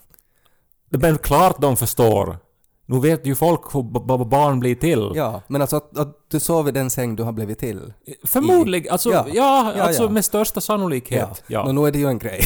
Men 0.89 1.19
klart 1.19 1.61
de 1.61 1.77
förstår. 1.77 2.39
Nu 2.87 3.01
vet 3.01 3.27
ju 3.27 3.35
folk 3.35 3.61
hur 3.75 4.25
barn 4.25 4.61
blir 4.61 4.75
till. 4.75 5.13
Ja, 5.15 5.43
men 5.49 5.61
alltså 5.61 5.77
att, 5.77 5.99
att 5.99 6.31
du 6.31 6.41
sov 6.41 6.69
i 6.69 6.71
den 6.71 6.91
säng 6.91 7.17
du 7.17 7.23
har 7.23 7.33
blivit 7.33 7.59
till? 7.59 7.93
Förmodligen, 8.25 8.93
alltså, 8.93 9.11
Ja. 9.11 9.27
ja, 9.33 9.73
Ja, 9.77 9.83
alltså 9.83 10.03
ja. 10.03 10.09
med 10.09 10.25
största 10.25 10.61
sannolikhet. 10.61 11.45
Ja. 11.47 11.65
Nå, 11.65 11.73
nu 11.73 11.89
är 11.89 11.93
det 11.93 11.99
ju 11.99 12.07
en 12.07 12.19
grej. 12.19 12.41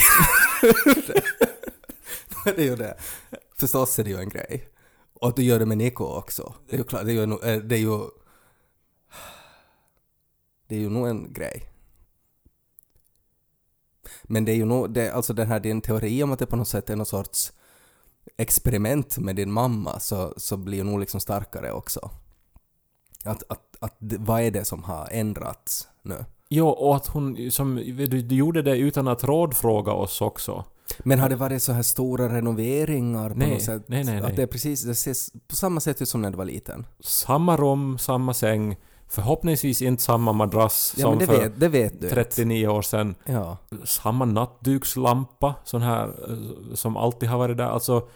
nu 2.45 2.53
är 2.53 2.57
det 2.57 2.65
ju 2.65 2.77
det. 2.77 2.97
Förstås 3.57 3.99
är 3.99 4.05
det 4.05 4.11
ju 4.11 4.19
en 4.19 4.29
grej. 4.29 4.69
Och 5.21 5.29
att 5.29 5.37
du 5.37 5.43
gör 5.43 5.59
det 5.59 5.67
med 5.67 5.79
Nico 5.79 6.05
också. 6.05 6.55
Det 6.69 6.77
är 6.77 6.79
ju 6.79 6.85
klart, 6.85 7.05
det 7.05 7.13
är 7.13 7.15
ju, 7.15 7.23
eh, 7.23 7.57
det 7.63 7.77
är 7.77 7.81
ju... 7.81 7.99
Det 10.69 10.75
är 10.75 10.81
ju 10.81 10.91
nog 10.91 11.09
en 11.09 11.33
grej. 11.33 11.71
Men 14.23 14.45
det 14.45 14.53
är 14.53 14.57
ju 14.57 14.65
nog, 14.65 14.91
det, 14.91 15.11
alltså 15.11 15.33
den 15.33 15.47
här 15.47 15.61
din 15.61 15.81
teori 15.81 16.23
om 16.23 16.33
att 16.33 16.39
det 16.39 16.47
på 16.47 16.57
något 16.57 16.69
sätt 16.69 16.91
är 16.91 16.97
någon 16.97 17.07
sorts 17.07 17.53
experiment 18.37 19.19
med 19.19 19.37
din 19.37 19.53
mamma 19.53 20.01
så, 20.01 20.35
så 20.37 20.57
blir 20.57 20.85
nog 20.85 21.01
liksom 21.01 21.21
starkare 21.21 21.73
också. 21.73 22.11
Att, 23.25 23.43
att, 23.49 23.77
att, 23.81 23.97
vad 24.01 24.41
är 24.41 24.51
det 24.51 24.65
som 24.65 24.85
har 24.85 25.09
ändrats 25.11 25.89
nu? 26.03 26.25
Jo, 26.49 26.69
och 26.69 26.97
att 26.97 27.07
hon 27.07 27.51
som, 27.51 27.77
du, 27.77 28.07
du 28.07 28.37
gjorde 28.37 28.63
det 28.63 28.77
utan 28.77 29.09
att 29.09 29.25
rådfråga 29.25 29.93
oss 29.93 30.21
också. 30.21 30.65
Men 30.99 31.19
har 31.19 31.29
det 31.29 31.37
varit 31.37 31.63
så 31.63 31.73
här 31.73 31.83
stora 31.83 32.37
renoveringar 32.37 33.31
på 33.31 33.37
Nej, 33.37 33.51
något 33.51 33.63
sätt? 33.63 33.83
nej, 33.87 34.05
nej, 34.05 34.21
nej. 34.21 34.31
Att 34.31 34.37
det 34.37 34.43
är 34.43 34.47
precis, 34.47 34.83
det 34.83 34.95
ser 34.95 35.15
på 35.49 35.57
samma 35.57 35.81
sätt 35.81 36.03
ut 36.03 36.09
som 36.09 36.23
när 36.23 36.31
du 36.31 36.37
var 36.37 36.45
liten? 36.45 36.87
Samma 37.01 37.57
rum, 37.57 37.99
samma 37.99 38.35
säng, 38.35 38.77
förhoppningsvis 39.09 39.83
inte 39.83 40.03
samma 40.03 40.33
madrass 40.33 40.95
Ja 40.97 41.03
som 41.03 41.19
det 41.19 41.27
för 41.27 41.41
vet, 41.41 41.61
det 41.61 41.69
vet 41.69 42.01
du. 42.01 42.09
39 42.09 42.69
år 42.69 42.83
sedan. 42.83 43.15
Ja. 43.25 43.57
Samma 43.85 44.25
nattdukslampa, 44.25 45.55
sån 45.65 45.83
här 45.83 46.05
eh, 46.29 46.75
som 46.75 46.97
alltid 46.97 47.29
har 47.29 47.39
varit 47.39 47.57
där. 47.57 47.65
Alltså, 47.69 48.09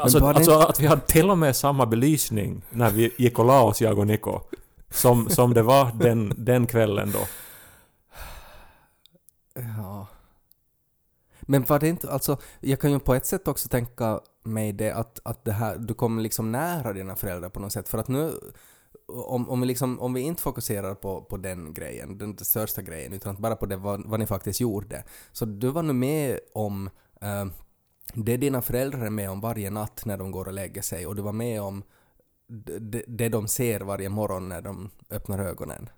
alltså, 0.00 0.20
bara 0.20 0.32
det- 0.32 0.36
alltså 0.38 0.58
att 0.58 0.80
vi 0.80 0.86
hade 0.86 1.02
till 1.06 1.30
och 1.30 1.38
med 1.38 1.56
samma 1.56 1.86
belysning 1.86 2.62
när 2.70 2.90
vi 2.90 3.12
gick 3.16 3.38
och 3.38 3.44
la 3.44 3.62
oss, 3.62 3.80
jag 3.80 3.98
och 3.98 4.06
Niko. 4.06 4.40
Som, 4.90 5.28
som 5.28 5.54
det 5.54 5.62
var 5.62 5.90
den, 5.94 6.34
den 6.36 6.66
kvällen 6.66 7.12
då. 7.12 7.18
ja. 9.54 10.06
Men 11.40 11.64
var 11.64 11.78
det 11.78 11.88
inte, 11.88 12.10
alltså, 12.10 12.36
jag 12.60 12.80
kan 12.80 12.90
ju 12.92 12.98
på 12.98 13.14
ett 13.14 13.26
sätt 13.26 13.48
också 13.48 13.68
tänka 13.68 14.20
mig 14.42 14.72
det 14.72 14.90
att, 14.90 15.20
att 15.24 15.44
det 15.44 15.52
här, 15.52 15.76
du 15.78 15.94
kommer 15.94 16.22
liksom 16.22 16.52
nära 16.52 16.92
dina 16.92 17.16
föräldrar 17.16 17.48
på 17.48 17.60
något 17.60 17.72
sätt. 17.72 17.88
För 17.88 17.98
att 17.98 18.08
nu 18.08 18.32
om, 19.06 19.50
om, 19.50 19.60
vi 19.60 19.66
liksom, 19.66 20.00
om 20.00 20.14
vi 20.14 20.20
inte 20.20 20.42
fokuserar 20.42 20.94
på, 20.94 21.22
på 21.22 21.36
den 21.36 21.74
grejen, 21.74 22.18
den 22.18 22.38
största 22.38 22.82
grejen, 22.82 23.12
utan 23.12 23.36
bara 23.40 23.56
på 23.56 23.66
det 23.66 23.76
vad, 23.76 24.06
vad 24.06 24.20
ni 24.20 24.26
faktiskt 24.26 24.60
gjorde. 24.60 25.04
Så 25.32 25.44
du 25.44 25.68
var 25.68 25.82
nu 25.82 25.92
med 25.92 26.38
om 26.54 26.90
eh, 27.20 27.46
det 28.14 28.36
dina 28.36 28.62
föräldrar 28.62 29.06
är 29.06 29.10
med 29.10 29.30
om 29.30 29.40
varje 29.40 29.70
natt 29.70 30.02
när 30.06 30.16
de 30.16 30.30
går 30.30 30.46
och 30.46 30.52
lägger 30.52 30.82
sig 30.82 31.06
och 31.06 31.16
du 31.16 31.22
var 31.22 31.32
med 31.32 31.62
om 31.62 31.82
det, 32.46 33.04
det 33.06 33.28
de 33.28 33.48
ser 33.48 33.80
varje 33.80 34.08
morgon 34.08 34.48
när 34.48 34.62
de 34.62 34.90
öppnar 35.10 35.38
ögonen. 35.38 35.88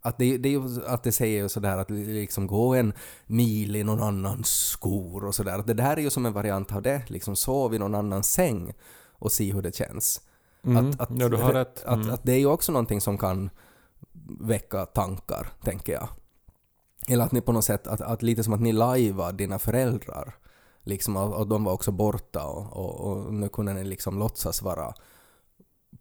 Att 0.00 0.18
det, 0.18 0.38
det, 0.38 0.60
att 0.86 1.02
det 1.02 1.12
säger 1.12 1.42
ju 1.42 1.48
sådär 1.48 1.78
att 1.78 1.90
liksom 1.90 2.46
gå 2.46 2.74
en 2.74 2.92
mil 3.26 3.76
i 3.76 3.84
någon 3.84 4.02
annans 4.02 4.48
skor 4.48 5.24
och 5.24 5.34
sådär. 5.34 5.62
Det 5.66 5.74
där 5.74 5.96
är 5.96 6.00
ju 6.00 6.10
som 6.10 6.26
en 6.26 6.32
variant 6.32 6.72
av 6.72 6.82
det, 6.82 7.02
liksom 7.06 7.36
sov 7.36 7.74
i 7.74 7.78
någon 7.78 7.94
annans 7.94 8.32
säng 8.32 8.72
och 9.12 9.32
se 9.32 9.52
hur 9.52 9.62
det 9.62 9.74
känns. 9.74 10.20
Mm. 10.66 10.86
Att, 10.90 11.00
att, 11.00 11.08
ja, 11.20 11.28
du 11.28 11.36
har 11.36 11.52
rätt. 11.52 11.84
Att, 11.84 11.96
Mm. 11.98 12.14
att 12.14 12.22
det 12.22 12.32
är 12.32 12.38
ju 12.38 12.46
också 12.46 12.72
någonting 12.72 13.00
som 13.00 13.18
kan 13.18 13.50
väcka 14.40 14.86
tankar, 14.86 15.48
tänker 15.64 15.92
jag. 15.92 16.08
Eller 17.08 17.24
att 17.24 17.32
ni 17.32 17.40
på 17.40 17.52
något 17.52 17.64
sätt, 17.64 17.86
att, 17.86 18.00
att 18.00 18.22
lite 18.22 18.44
som 18.44 18.52
att 18.52 18.60
ni 18.60 18.72
lajvar 18.72 19.32
dina 19.32 19.58
föräldrar. 19.58 20.34
Liksom, 20.84 21.16
och, 21.16 21.34
och 21.34 21.46
de 21.46 21.64
var 21.64 21.72
också 21.72 21.90
borta 21.92 22.44
och, 22.46 22.76
och, 22.76 23.00
och 23.00 23.34
nu 23.34 23.48
kunde 23.48 23.74
ni 23.74 23.84
liksom 23.84 24.18
låtsas 24.18 24.62
vara 24.62 24.94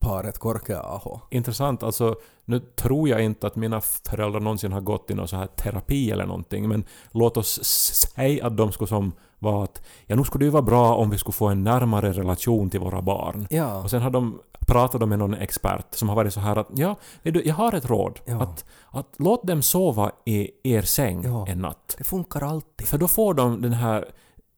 paret 0.01 0.39
Korkeaho. 0.39 1.19
Intressant. 1.29 1.83
Alltså, 1.83 2.15
nu 2.45 2.59
tror 2.59 3.09
jag 3.09 3.23
inte 3.23 3.47
att 3.47 3.55
mina 3.55 3.81
föräldrar 3.81 4.39
någonsin 4.39 4.71
har 4.71 4.81
gått 4.81 5.11
i 5.11 5.13
någon 5.13 5.27
så 5.27 5.35
här 5.35 5.47
terapi 5.47 6.11
eller 6.11 6.25
någonting, 6.25 6.67
men 6.69 6.83
låt 7.11 7.37
oss 7.37 7.63
säga 7.63 8.47
att 8.47 8.57
de 8.57 8.71
skulle 8.71 8.87
som 8.87 9.11
vara 9.39 9.63
att 9.63 9.81
ja, 10.05 10.15
nu 10.15 10.23
skulle 10.23 10.41
det 10.41 10.47
ju 10.47 10.51
vara 10.51 10.61
bra 10.61 10.95
om 10.95 11.09
vi 11.09 11.17
skulle 11.17 11.33
få 11.33 11.47
en 11.47 11.63
närmare 11.63 12.11
relation 12.11 12.69
till 12.69 12.79
våra 12.79 13.01
barn. 13.01 13.47
Ja. 13.49 13.83
Och 13.83 13.89
sen 13.89 14.01
har 14.01 14.09
de 14.09 14.39
pratat 14.67 15.07
med 15.09 15.19
någon 15.19 15.33
expert 15.33 15.95
som 15.95 16.09
har 16.09 16.15
varit 16.15 16.33
så 16.33 16.39
här 16.39 16.55
att 16.55 16.67
ja, 16.75 16.95
du, 17.23 17.43
jag 17.45 17.55
har 17.55 17.73
ett 17.73 17.85
råd. 17.89 18.19
Ja. 18.25 18.41
Att, 18.41 18.65
att 18.91 19.07
låt 19.17 19.47
dem 19.47 19.61
sova 19.61 20.11
i 20.25 20.49
er 20.63 20.81
säng 20.81 21.23
Ja. 21.23 21.47
en 21.47 21.59
natt. 21.59 21.95
Det 21.97 22.03
funkar 22.03 22.43
alltid. 22.43 22.87
För 22.87 22.97
då 22.97 23.07
får 23.07 23.33
de 23.33 23.61
den 23.61 23.73
här 23.73 24.05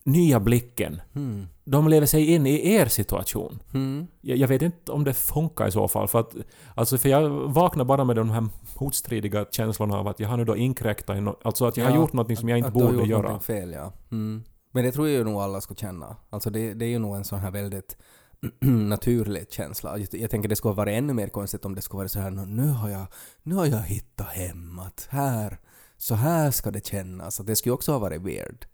nya 0.03 0.39
blicken. 0.39 1.01
Mm. 1.15 1.48
De 1.65 1.88
lever 1.88 2.05
sig 2.07 2.25
in 2.33 2.48
i 2.48 2.74
er 2.74 2.86
situation. 2.86 3.60
Mm. 3.74 4.07
Jag, 4.22 4.38
jag 4.38 4.48
vet 4.48 4.62
inte 4.62 4.91
om 4.91 5.03
det 5.03 5.13
funkar 5.13 5.67
i 5.67 5.72
så 5.72 5.88
fall. 5.88 6.07
För, 6.07 6.19
att, 6.19 6.36
alltså 6.75 6.98
för 6.98 7.10
jag 7.10 7.29
vaknar 7.29 7.86
bara 7.86 8.03
med 8.03 8.15
de 8.15 8.29
här 8.29 8.48
motstridiga 8.79 9.45
känslorna 9.51 9.98
av 9.98 10.07
att 10.07 10.19
jag 10.19 10.29
har 10.29 10.38
nu 10.38 10.45
då 10.45 10.57
inkräktat 10.57 11.17
i 11.17 11.22
no, 11.22 11.36
Alltså 11.43 11.65
att 11.65 11.77
jag 11.77 11.86
har 11.86 11.91
Ja, 11.91 11.98
gjort 11.98 12.13
något 12.13 12.39
som 12.39 12.50
jag 12.50 12.57
inte 12.57 12.67
att 12.67 12.74
har 12.74 12.81
borde 12.81 12.98
gjort 12.98 13.07
göra. 13.07 13.39
fel, 13.39 13.72
ja. 13.74 13.93
Mm. 14.12 14.43
Men 14.72 14.83
det 14.86 14.91
tror 14.91 15.07
jag 15.07 15.17
ju 15.17 15.24
nog 15.24 15.41
alla 15.41 15.62
ska 15.62 15.75
känna. 15.75 16.15
Alltså 16.29 16.50
det, 16.50 16.74
det 16.74 16.86
är 16.86 16.89
ju 16.89 17.00
nog 17.00 17.15
en 17.15 17.24
sån 17.24 17.39
här 17.39 17.51
väldigt 17.51 17.98
naturlig 18.89 19.51
känsla. 19.51 19.98
Jag, 19.98 20.07
jag 20.12 20.29
tänker 20.29 20.50
det 20.50 20.55
skulle 20.55 20.74
vara 20.74 20.91
ännu 20.91 21.13
mer 21.13 21.27
konstigt 21.27 21.65
om 21.65 21.75
det 21.75 21.81
skulle 21.81 21.98
vara 21.98 22.10
så 22.10 22.19
här 22.19 22.31
"Nå, 22.31 22.45
nu 22.45 22.67
har 22.67 22.89
jag, 22.89 23.05
nu 23.43 23.55
har 23.55 23.65
jag 23.65 23.77
hittat 23.81 24.27
hem 24.27 24.79
att 24.79 25.07
här, 25.10 25.57
så 25.98 26.15
här 26.15 26.51
ska 26.51 26.72
det 26.72 26.86
kännas. 26.88 27.39
Att 27.39 27.48
det 27.48 27.55
skulle 27.55 27.74
också 27.74 27.91
ha 27.91 28.00
varit 28.00 28.22
weird. 28.22 28.65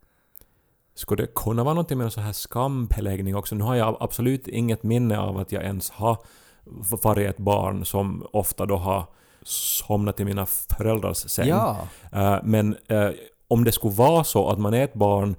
Skulle 1.00 1.24
det 1.24 1.34
kunna 1.36 1.64
vara 1.64 1.74
någonting 1.74 1.98
med 1.98 2.06
en 2.06 2.12
sån 2.12 2.24
här 2.24 2.34
skambeläggning 2.34 3.36
också? 3.36 3.56
Nu 3.56 3.64
har 3.64 3.76
jag 3.76 3.98
absolut 4.00 4.48
inget 4.48 4.84
minne 4.84 5.20
av 5.20 5.38
att 5.38 5.52
jag 5.52 5.64
ens 5.64 5.90
har 5.90 6.18
varit 7.04 7.30
ett 7.30 7.38
barn 7.38 7.86
som 7.86 8.26
ofta 8.32 8.66
då 8.66 8.76
har 8.76 9.04
somnat 9.44 10.20
i 10.20 10.26
mina 10.26 10.46
föräldrars 10.46 11.18
säng. 11.18 11.48
Ja. 11.48 11.78
Eh, 12.12 12.38
men 12.44 12.78
eh, 12.88 13.10
om 13.48 13.64
det 13.64 13.72
skulle 13.72 13.94
vara 13.94 14.24
så 14.24 14.50
att 14.50 14.60
man 14.60 14.74
är 14.74 14.84
ett 14.84 14.94
barn 14.94 15.36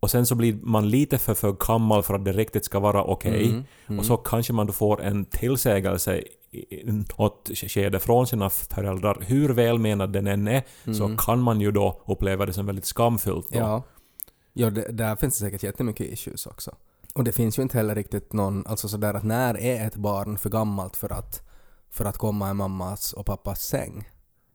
och 0.00 0.10
sen 0.10 0.26
så 0.26 0.34
blir 0.34 0.58
man 0.62 0.90
lite 0.90 1.18
för, 1.18 1.34
för 1.34 1.52
gammal 1.52 2.02
för 2.02 2.14
att 2.14 2.24
det 2.24 2.32
riktigt 2.32 2.64
ska 2.64 2.80
vara 2.80 3.04
okej 3.04 3.44
Mm, 3.44 3.64
mm. 3.86 3.98
och 3.98 4.04
så 4.04 4.16
kanske 4.16 4.52
man 4.52 4.66
då 4.66 4.72
får 4.72 5.02
en 5.02 5.24
tillsägelse 5.24 6.22
i 6.52 6.90
något 7.16 7.50
skede 7.54 7.98
från 7.98 8.26
sina 8.26 8.50
föräldrar. 8.50 9.18
Hur 9.20 9.48
välmenad 9.48 10.12
den 10.12 10.26
än 10.26 10.48
är 10.48 10.62
så 10.92 11.16
kan 11.16 11.40
man 11.40 11.60
ju 11.60 11.70
då 11.70 12.02
uppleva 12.06 12.46
det 12.46 12.52
som 12.52 12.66
väldigt 12.66 12.84
skamfullt. 12.84 13.46
Då. 13.50 13.58
Mm. 13.58 13.70
Ja. 13.70 13.82
Ja, 14.52 14.70
det, 14.70 14.92
där 14.92 15.16
finns 15.16 15.38
det 15.38 15.44
säkert 15.44 15.62
jättemycket 15.62 16.06
issues 16.12 16.46
också. 16.46 16.74
Och 17.14 17.24
det 17.24 17.32
finns 17.32 17.58
ju 17.58 17.62
inte 17.62 17.76
heller 17.76 17.94
riktigt 17.94 18.32
någon, 18.32 18.66
alltså 18.66 18.88
sådär 18.88 19.14
att 19.14 19.22
när 19.24 19.58
är 19.60 19.86
ett 19.86 19.96
barn 19.96 20.38
för 20.38 20.50
gammalt 20.50 20.96
för 20.96 21.12
att, 21.12 21.42
för 21.90 22.04
att 22.04 22.18
komma 22.18 22.50
i 22.50 22.54
mammas 22.54 23.12
och 23.12 23.26
pappas 23.26 23.62
säng? 23.62 24.10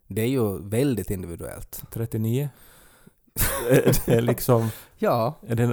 Det 0.08 0.22
är 0.22 0.28
ju 0.28 0.70
väldigt 0.70 1.12
individuellt. 1.12 1.82
39? 1.92 2.50
det 3.70 4.08
är 4.08 4.22
liksom... 4.22 4.70
Ja, 4.98 5.34
Är 5.48 5.56
det, 5.56 5.64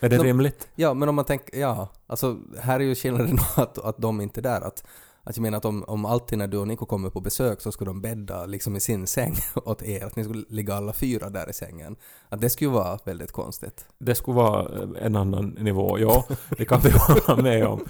är 0.00 0.08
det 0.08 0.16
De- 0.16 0.22
rimligt? 0.24 0.68
ja 0.74 0.94
men 0.94 1.08
om 1.08 1.14
man 1.14 1.24
tänker, 1.24 1.58
ja, 1.60 1.88
alltså 2.06 2.38
här 2.60 2.80
är 2.80 2.84
ju 2.84 2.94
skillnaden 2.94 3.38
att, 3.56 3.78
att 3.78 3.98
de 3.98 4.20
inte 4.20 4.40
är 4.40 4.42
där. 4.42 4.60
Att, 4.60 4.84
att 5.26 5.36
jag 5.36 5.42
menar 5.42 5.58
att 5.58 5.64
om, 5.64 5.84
om 5.84 6.04
alltid 6.04 6.38
när 6.38 6.46
du 6.46 6.58
och 6.58 6.68
Niko 6.68 6.86
kommer 6.86 7.10
på 7.10 7.20
besök 7.20 7.60
så 7.60 7.72
skulle 7.72 7.90
de 7.90 8.00
bädda 8.00 8.46
liksom 8.46 8.76
i 8.76 8.80
sin 8.80 9.06
säng 9.06 9.36
åt 9.54 9.82
er, 9.82 10.04
att 10.04 10.16
ni 10.16 10.24
skulle 10.24 10.44
ligga 10.48 10.74
alla 10.74 10.92
fyra 10.92 11.30
där 11.30 11.50
i 11.50 11.52
sängen. 11.52 11.96
Att 12.28 12.40
det 12.40 12.50
skulle 12.50 12.70
vara 12.70 12.98
väldigt 13.04 13.32
konstigt. 13.32 13.86
Det 13.98 14.14
skulle 14.14 14.36
vara 14.36 14.88
en 15.00 15.16
annan 15.16 15.48
nivå, 15.48 15.98
ja. 15.98 16.24
Det 16.58 16.64
kan 16.64 16.80
vi 16.80 16.90
hålla 17.26 17.42
med 17.42 17.66
om. 17.66 17.84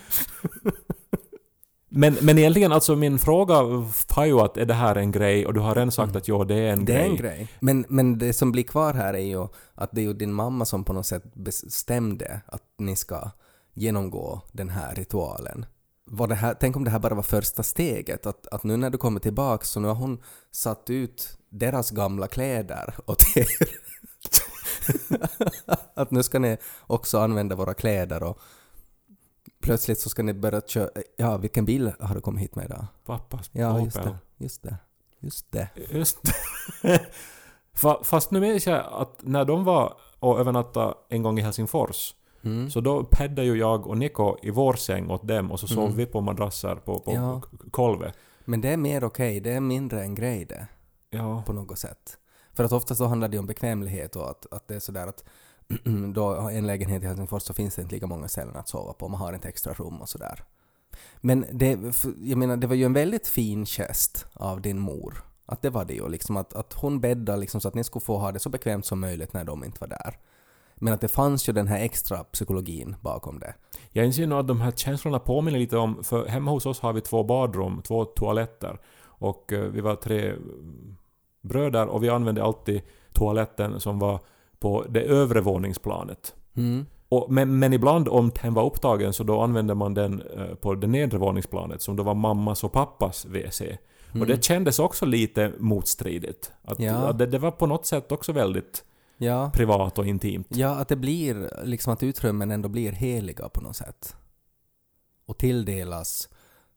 Men, 1.88 2.16
men 2.20 2.38
egentligen, 2.38 2.72
alltså 2.72 2.96
min 2.96 3.18
fråga 3.18 3.62
var 3.62 4.24
ju 4.24 4.40
att 4.40 4.56
är 4.56 4.64
det 4.64 4.74
här 4.74 4.96
en 4.96 5.12
grej? 5.12 5.46
Och 5.46 5.54
du 5.54 5.60
har 5.60 5.74
redan 5.74 5.92
sagt 5.92 6.16
att 6.16 6.28
ja, 6.28 6.44
det 6.44 6.54
är 6.54 6.72
en 6.72 6.84
Det 6.84 6.92
grej. 6.92 7.02
är 7.04 7.10
en 7.10 7.16
grej. 7.16 7.48
Men, 7.60 7.84
men 7.88 8.18
det 8.18 8.32
som 8.32 8.52
blir 8.52 8.62
kvar 8.62 8.94
här 8.94 9.14
är 9.14 9.18
ju 9.18 9.46
att 9.74 9.90
det 9.92 10.00
är 10.00 10.04
ju 10.04 10.12
din 10.12 10.32
mamma 10.32 10.64
som 10.64 10.84
på 10.84 10.92
något 10.92 11.06
sätt 11.06 11.34
bestämde 11.34 12.40
att 12.46 12.62
ni 12.78 12.96
ska 12.96 13.30
genomgå 13.74 14.40
den 14.52 14.68
här 14.68 14.94
ritualen. 14.94 15.66
Var 16.10 16.26
det 16.26 16.34
här, 16.34 16.54
tänk 16.60 16.76
om 16.76 16.84
det 16.84 16.90
här 16.90 16.98
bara 16.98 17.14
var 17.14 17.22
första 17.22 17.62
steget, 17.62 18.26
att, 18.26 18.46
att 18.46 18.64
nu 18.64 18.76
när 18.76 18.90
du 18.90 18.98
kommer 18.98 19.20
tillbaka 19.20 19.64
så 19.64 19.80
nu 19.80 19.88
har 19.88 19.94
hon 19.94 20.22
satt 20.50 20.90
ut 20.90 21.38
deras 21.48 21.90
gamla 21.90 22.28
kläder 22.28 22.94
åt 23.06 23.36
er. 23.36 23.46
att 25.94 26.10
nu 26.10 26.22
ska 26.22 26.38
ni 26.38 26.56
också 26.86 27.18
använda 27.18 27.56
våra 27.56 27.74
kläder 27.74 28.22
och 28.22 28.38
plötsligt 29.62 29.98
så 30.00 30.08
ska 30.08 30.22
ni 30.22 30.34
börja 30.34 30.60
köra... 30.60 30.90
Ja, 31.16 31.36
vilken 31.36 31.64
bil 31.64 31.92
har 32.00 32.14
du 32.14 32.20
kommit 32.20 32.42
hit 32.42 32.54
med 32.54 32.64
idag? 32.64 32.86
Pappas 33.04 33.50
Ja, 33.52 33.80
just 33.80 33.96
Opel. 33.96 34.10
det. 34.12 34.44
Just 34.44 34.62
det. 34.62 34.76
Just 35.20 35.52
det. 35.52 35.68
Just 35.90 36.18
det. 36.82 37.00
Fa- 37.76 38.04
Fast 38.04 38.30
nu 38.30 38.40
minns 38.40 38.66
jag 38.66 38.86
att 38.92 39.18
när 39.22 39.44
de 39.44 39.64
var 39.64 39.96
och 40.18 40.40
övernattade 40.40 40.94
en 41.08 41.22
gång 41.22 41.38
i 41.38 41.42
Helsingfors 41.42 42.14
Mm. 42.46 42.70
så 42.70 42.80
då 42.80 43.04
peddade 43.04 43.44
ju 43.44 43.54
jag 43.58 43.86
och 43.86 43.98
Niko 43.98 44.36
i 44.42 44.50
vår 44.50 44.74
säng 44.74 45.10
åt 45.10 45.28
dem 45.28 45.50
och 45.52 45.60
så 45.60 45.66
sov 45.68 45.84
Mm. 45.84 45.96
vi 45.96 46.06
på 46.06 46.20
madrasser 46.20 46.74
på, 46.76 46.98
på 46.98 47.12
Ja. 47.12 47.42
kolvet. 47.70 48.14
Men 48.44 48.60
det 48.60 48.68
är 48.68 48.76
mer 48.76 49.04
okej, 49.04 49.40
det 49.40 49.52
är 49.52 49.60
mindre 49.60 50.02
en 50.02 50.14
grej 50.14 50.44
det, 50.44 50.66
Ja. 51.10 51.42
på 51.46 51.52
något 51.52 51.78
sätt. 51.78 52.18
För 52.54 52.64
att 52.64 52.72
oftast 52.72 52.98
så 52.98 53.06
handlar 53.06 53.28
det 53.28 53.38
om 53.38 53.46
bekvämlighet 53.46 54.16
och 54.16 54.30
att, 54.30 54.46
att 54.52 54.68
det 54.68 54.74
är 54.74 54.80
sådär 54.80 55.06
att 55.06 55.24
då 56.14 56.34
en 56.34 56.66
lägenhet 56.66 57.02
i 57.02 57.06
Helsingfors 57.06 57.42
så 57.42 57.54
finns 57.54 57.74
det 57.74 57.82
inte 57.82 57.94
lika 57.94 58.06
många 58.06 58.28
ställen 58.28 58.56
att 58.56 58.68
sova 58.68 58.92
på, 58.92 59.08
man 59.08 59.20
har 59.20 59.32
inte 59.32 59.48
extra 59.48 59.72
rum 59.72 60.00
och 60.00 60.08
sådär. 60.08 60.44
Men 61.20 61.46
det, 61.52 61.78
jag 62.18 62.38
menar, 62.38 62.56
det 62.56 62.66
var 62.66 62.74
ju 62.74 62.84
en 62.84 62.92
väldigt 62.92 63.26
fin 63.28 63.66
gest 63.66 64.26
av 64.32 64.60
din 64.60 64.78
mor. 64.78 65.22
Att 65.46 65.62
det 65.62 65.70
var 65.70 65.84
det 65.84 65.94
ju, 65.94 66.08
liksom 66.08 66.36
att, 66.36 66.54
att 66.54 66.72
hon 66.72 67.00
bäddade 67.00 67.38
liksom 67.38 67.60
så 67.60 67.68
att 67.68 67.74
ni 67.74 67.84
skulle 67.84 68.04
få 68.04 68.18
ha 68.18 68.32
det 68.32 68.38
så 68.38 68.48
bekvämt 68.48 68.86
som 68.86 69.00
möjligt 69.00 69.32
när 69.32 69.44
de 69.44 69.64
inte 69.64 69.76
var 69.80 69.88
där. 69.88 70.18
Men 70.80 70.92
att 70.92 71.00
det 71.00 71.08
fanns 71.08 71.48
ju 71.48 71.52
den 71.52 71.66
här 71.66 71.80
extra 71.80 72.24
psykologin 72.24 72.96
bakom 73.00 73.38
det. 73.38 73.54
Jag 73.90 74.06
inser 74.06 74.26
nog 74.26 74.38
att 74.38 74.48
de 74.48 74.60
här 74.60 74.70
känslorna 74.70 75.18
påminner 75.18 75.58
lite 75.58 75.76
om, 75.76 76.04
för 76.04 76.26
hemma 76.26 76.50
hos 76.50 76.66
oss 76.66 76.80
har 76.80 76.92
vi 76.92 77.00
två 77.00 77.24
badrum, 77.24 77.82
två 77.82 78.04
toaletter. 78.04 78.78
Och 79.04 79.52
eh, 79.52 79.60
vi 79.60 79.80
var 79.80 79.94
tre 79.94 80.30
mm, 80.30 80.96
bröder 81.42 81.86
och 81.86 82.02
vi 82.02 82.08
använde 82.08 82.44
alltid 82.44 82.82
toaletten 83.12 83.80
som 83.80 83.98
var 83.98 84.20
på 84.58 84.84
det 84.88 85.00
övre 85.00 85.40
våningsplanet. 85.40 86.34
Mm. 86.56 86.86
Och, 87.08 87.32
men, 87.32 87.58
men 87.58 87.72
ibland 87.72 88.08
om 88.08 88.30
den 88.42 88.54
var 88.54 88.64
upptagen 88.64 89.12
så 89.12 89.24
då 89.24 89.40
använde 89.40 89.74
man 89.74 89.94
den 89.94 90.22
eh, 90.36 90.54
på 90.54 90.74
det 90.74 90.86
nedre 90.86 91.18
våningsplanet 91.18 91.82
som 91.82 91.96
då 91.96 92.02
var 92.02 92.14
mammas 92.14 92.64
och 92.64 92.72
pappas 92.72 93.26
WC. 93.26 93.62
Och 94.20 94.26
det 94.26 94.44
kändes 94.44 94.78
också 94.78 95.06
lite 95.06 95.52
motstridigt. 95.58 96.52
Att, 96.62 96.80
Ja. 96.80 96.94
att 96.94 97.18
det, 97.18 97.26
det 97.26 97.38
var 97.38 97.50
på 97.50 97.66
något 97.66 97.86
sätt 97.86 98.12
också 98.12 98.32
väldigt 98.32 98.84
Ja. 99.18 99.50
privat 99.54 99.98
och 99.98 100.06
intimt. 100.06 100.46
Ja, 100.50 100.68
att 100.76 100.88
det 100.88 100.96
blir 100.96 101.50
liksom 101.64 101.92
att 101.92 102.02
utrymmen 102.02 102.50
ändå 102.50 102.68
blir 102.68 102.92
heliga 102.92 103.48
på 103.48 103.60
något 103.60 103.76
sätt. 103.76 104.16
Och 105.26 105.38
tilldelas 105.38 106.28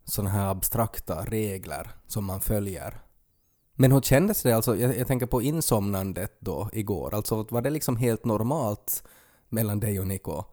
sådana 0.06 0.30
här 0.30 0.50
abstrakta 0.52 1.26
regler 1.26 1.90
som 2.08 2.26
man 2.26 2.42
följer. 2.42 3.02
Men 3.76 3.92
hur 3.92 4.02
kändes 4.02 4.44
det 4.44 4.52
alltså? 4.54 4.76
Jag, 4.78 4.98
jag 4.98 5.08
tänker 5.08 5.26
på 5.26 5.42
insomnandet 5.42 6.38
då 6.40 6.70
igår. 6.74 7.14
Alltså 7.14 7.46
var 7.50 7.62
det 7.62 7.70
liksom 7.70 7.96
helt 7.98 8.26
normalt 8.26 9.04
mellan 9.50 9.80
dig 9.80 10.00
och 10.00 10.08
Nico? 10.08 10.44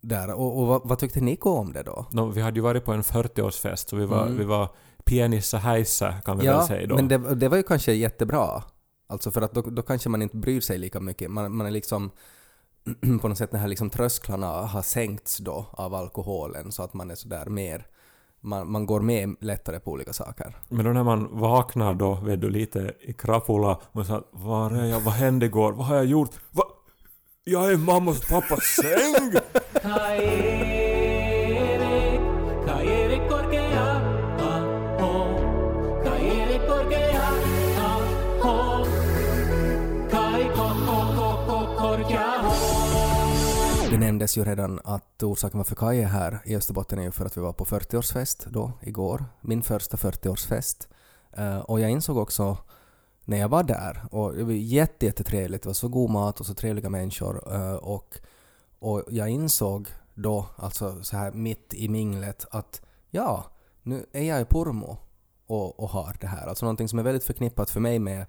Där. 0.00 0.34
Och, 0.34 0.60
och 0.60 0.66
vad, 0.66 0.88
vad 0.88 0.98
tyckte 0.98 1.20
Nico 1.20 1.50
om 1.50 1.72
det 1.72 1.82
då? 1.82 2.06
Nå, 2.10 2.26
vi 2.26 2.40
hade 2.40 2.56
ju 2.56 2.62
varit 2.62 2.84
på 2.84 2.92
en 2.92 3.02
40-årsfest 3.02 3.88
så 3.88 3.96
vi 3.96 4.06
var, 4.06 4.22
Mm. 4.26 4.38
vi 4.38 4.44
var 4.44 4.68
pianissa 5.04 5.58
häissa 5.58 6.12
kan 6.12 6.38
vi 6.38 6.46
väl 6.46 6.62
säga 6.66 6.86
då. 6.86 6.94
men 6.94 7.08
det, 7.08 7.34
det 7.34 7.48
var 7.48 7.56
ju 7.56 7.62
kanske 7.62 7.92
jättebra. 7.92 8.62
Alltså 9.06 9.30
för 9.30 9.42
att 9.42 9.54
då, 9.54 9.62
då 9.62 9.82
kanske 9.82 10.08
man 10.08 10.22
inte 10.22 10.36
bryr 10.36 10.60
sig 10.60 10.78
lika 10.78 11.00
mycket. 11.00 11.30
Man, 11.30 11.56
man 11.56 11.66
är 11.66 11.70
liksom 11.70 12.10
på 13.20 13.28
något 13.28 13.38
sätt 13.38 13.50
de 13.50 13.58
här 13.58 13.68
liksom 13.68 13.90
trösklarna 13.90 14.46
har 14.46 14.82
sänkts 14.82 15.38
då 15.38 15.66
av 15.70 15.94
alkoholen 15.94 16.72
så 16.72 16.82
att 16.82 16.94
man 16.94 17.10
är 17.10 17.14
sådär 17.14 17.46
mer 17.46 17.86
man, 18.40 18.70
man 18.70 18.86
går 18.86 19.00
med 19.00 19.36
lättare 19.40 19.80
på 19.80 19.90
olika 19.90 20.12
saker. 20.12 20.56
Men 20.68 20.84
då 20.84 20.92
när 20.92 21.04
man 21.04 21.40
vaknar 21.40 21.94
då, 21.94 22.14
vet 22.14 22.40
du, 22.40 22.50
lite 22.50 22.92
i 23.00 23.12
krapula 23.12 23.80
och 23.92 24.06
så 24.06 24.24
var 24.30 24.70
är 24.70 24.84
jag, 24.84 25.00
vad 25.00 25.14
hände 25.14 25.46
igår, 25.46 25.72
vad 25.72 25.86
har 25.86 25.96
jag 25.96 26.06
gjort, 26.06 26.30
va? 26.50 26.64
Jag 27.44 27.72
är 27.72 27.76
mammas 27.76 28.20
och 28.20 28.28
pappas 28.28 28.64
säng! 28.64 29.32
nämndes 44.16 44.38
ju 44.38 44.44
redan 44.44 44.80
att 44.84 45.22
orsaken 45.22 45.58
varför 45.58 45.74
Kaj 45.74 46.00
är 46.00 46.06
här 46.06 46.42
i 46.44 46.56
Österbotten 46.56 46.98
är 46.98 47.02
ju 47.02 47.10
för 47.10 47.26
att 47.26 47.36
vi 47.36 47.40
var 47.40 47.52
på 47.52 47.64
40-årsfest 47.64 48.48
då, 48.50 48.72
igår. 48.82 49.24
Min 49.40 49.62
första 49.62 49.96
40-årsfest. 49.96 50.88
Eh, 51.32 51.58
och 51.58 51.80
jag 51.80 51.90
insåg 51.90 52.16
också 52.16 52.58
när 53.24 53.36
jag 53.36 53.48
var 53.48 53.62
där, 53.62 54.06
och 54.10 54.34
det 54.34 54.44
var 54.44 54.52
jätte, 54.52 55.06
jättetrevligt, 55.06 55.62
det 55.62 55.68
var 55.68 55.74
så 55.74 55.88
god 55.88 56.10
mat 56.10 56.40
och 56.40 56.46
så 56.46 56.54
trevliga 56.54 56.90
människor. 56.90 57.54
Eh, 57.54 57.74
och, 57.74 58.18
och 58.78 59.02
jag 59.08 59.28
insåg 59.28 59.88
då, 60.14 60.46
alltså 60.56 61.02
så 61.02 61.16
här 61.16 61.32
mitt 61.32 61.74
i 61.74 61.88
minglet, 61.88 62.46
att 62.50 62.82
ja, 63.10 63.44
nu 63.82 64.06
är 64.12 64.24
jag 64.24 64.40
i 64.40 64.44
Pormo 64.44 64.98
och, 65.46 65.80
och 65.80 65.88
har 65.88 66.16
det 66.20 66.26
här. 66.26 66.46
Alltså 66.46 66.64
någonting 66.64 66.88
som 66.88 66.98
är 66.98 67.02
väldigt 67.02 67.24
förknippat 67.24 67.70
för 67.70 67.80
mig 67.80 67.98
med 67.98 68.26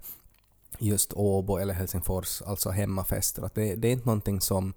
just 0.78 1.12
Åbo 1.12 1.56
eller 1.56 1.74
Helsingfors, 1.74 2.42
alltså 2.42 2.70
hemmafester. 2.70 3.42
Att 3.42 3.54
det, 3.54 3.74
det 3.74 3.88
är 3.88 3.92
inte 3.92 4.06
någonting 4.06 4.40
som 4.40 4.74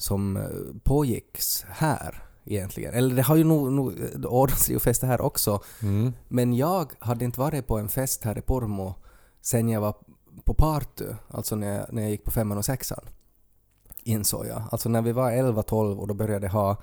som 0.00 0.36
eh, 0.36 0.42
pågicks 0.82 1.64
här 1.68 2.22
egentligen. 2.44 2.94
Eller 2.94 3.14
det 3.14 3.22
har 3.22 3.36
ju 3.36 3.44
nog, 3.44 3.72
nog 3.72 3.94
ordnats 4.24 4.70
ju 4.70 4.78
fester 4.78 5.06
här 5.06 5.20
också. 5.20 5.62
Mm. 5.82 6.12
Men 6.28 6.54
jag 6.54 6.92
hade 6.98 7.24
inte 7.24 7.40
varit 7.40 7.66
på 7.66 7.78
en 7.78 7.88
fest 7.88 8.24
här 8.24 8.38
i 8.38 8.40
Pormo 8.40 8.94
sen 9.40 9.68
jag 9.68 9.80
var 9.80 9.94
på 10.44 10.54
Party, 10.54 11.04
alltså 11.28 11.56
när 11.56 11.78
jag, 11.78 11.92
när 11.92 12.02
jag 12.02 12.10
gick 12.10 12.24
på 12.24 12.30
femman 12.30 12.58
och 12.58 12.64
sexan. 12.64 13.04
Insåg 14.02 14.46
jag. 14.46 14.62
Alltså 14.70 14.88
när 14.88 15.02
vi 15.02 15.12
var 15.12 15.30
11-12 15.30 15.96
och 15.96 16.08
då 16.08 16.14
började 16.14 16.48
ha 16.48 16.76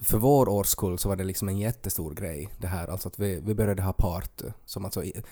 för 0.00 0.18
vår 0.18 0.48
årskull 0.48 0.98
så 0.98 1.08
var 1.08 1.16
det 1.16 1.24
liksom 1.24 1.48
en 1.48 1.58
jättestor 1.58 2.14
grej 2.14 2.48
det 2.58 2.66
här, 2.66 2.88
alltså 2.88 3.08
att 3.08 3.18
vi, 3.18 3.40
vi 3.44 3.54
började 3.54 3.82
ha 3.82 3.92
party 3.92 4.46
som 4.64 4.84
alltså 4.84 5.04
i, 5.04 5.22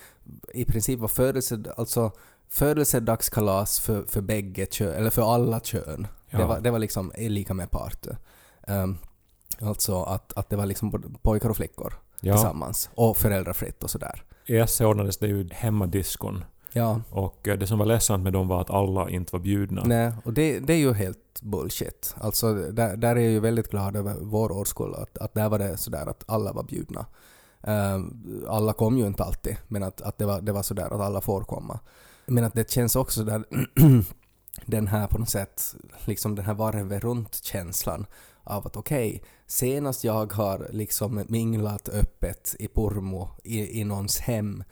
i 0.55 0.65
princip 0.65 1.01
var 1.01 1.09
födelse, 1.09 1.63
alltså 1.77 2.13
födelsedagskalas 2.49 3.81
för, 3.81 4.03
för 4.03 4.21
bägge 4.21 4.67
kön, 4.67 4.95
eller 4.95 5.11
för 5.11 5.35
alla 5.35 5.61
kön. 5.61 6.07
Ja. 6.31 6.39
Det, 6.39 6.45
var, 6.45 6.61
det 6.61 6.71
var 6.71 6.79
liksom 6.79 7.13
lika 7.17 7.55
med 7.55 7.71
party. 7.71 8.11
Um, 8.69 8.99
alltså 9.61 10.03
att, 10.03 10.33
att 10.37 10.51
det 10.51 10.57
var 10.57 10.67
liksom 10.67 11.19
pojkar 11.23 11.49
och 11.51 11.57
flickor 11.57 11.95
Ja, 12.21 12.35
tillsammans 12.35 12.91
och 12.95 13.17
föräldrafritt 13.17 13.85
och 13.85 13.91
sådär. 13.91 14.23
i 14.47 14.67
SC 14.67 14.81
ordnades 14.81 15.17
det 15.19 15.27
ju 15.27 15.49
hemmadiskon. 15.53 16.45
Ja, 16.73 17.01
Och 17.11 17.49
eh, 17.49 17.59
det 17.59 17.67
som 17.67 17.79
var 17.79 17.87
ledsamt 17.87 18.25
med 18.25 18.33
dem 18.33 18.49
var 18.49 18.61
att 18.61 18.71
alla 18.71 19.11
inte 19.11 19.33
var 19.33 19.41
bjudna. 19.41 19.83
nej, 19.85 20.13
och 20.25 20.33
det, 20.33 20.59
det 20.61 20.73
är 20.73 20.79
ju 20.79 20.93
helt 20.93 21.43
bullshit. 21.43 22.15
Alltså 22.21 22.55
där, 22.55 22.97
där 22.97 23.17
är 23.17 23.21
jag 23.21 23.31
ju 23.31 23.41
väldigt 23.41 23.71
glad 23.71 23.97
över 23.97 24.15
vår 24.21 24.53
årskull, 24.53 24.95
att, 24.95 25.19
att 25.19 25.35
där 25.35 25.49
var 25.49 25.59
det 25.59 25.77
sådär 25.77 26.07
att 26.07 26.25
alla 26.27 26.53
var 26.53 26.63
bjudna. 26.63 27.07
Ehm, 27.63 28.23
alla 28.49 28.73
kom 28.73 28.99
ju 28.99 29.07
inte 29.07 29.25
alltid, 29.25 29.57
men 29.69 29.83
att, 29.83 30.01
att 30.01 30.19
det, 30.19 30.27
var, 30.27 30.41
det 30.41 30.53
var 30.53 30.63
sådär 30.63 30.95
att 30.95 31.01
alla 31.01 31.21
får 31.21 31.41
komma. 31.45 31.79
Men 32.27 32.45
att 32.45 32.55
det 32.55 32.71
känns 32.71 32.97
också 32.97 33.25
där 33.25 33.45
den 34.67 34.87
här 34.87 35.07
på 35.07 35.19
något 35.19 35.29
sätt, 35.29 35.75
liksom 36.05 36.35
den 36.35 36.45
här 36.45 36.55
varvet 36.55 37.03
runt-känslan 37.03 38.07
av 38.45 38.67
att 38.67 38.77
okej, 38.77 39.23
senast 39.47 40.05
jag 40.05 40.33
har 40.33 40.69
liksom 40.73 41.25
minglat 41.29 41.89
öppet 41.89 42.57
i 42.59 42.69
Pormo 42.69 43.29
i, 43.45 43.81
i 43.81 43.85
någons 43.85 44.19
hem 44.19 44.65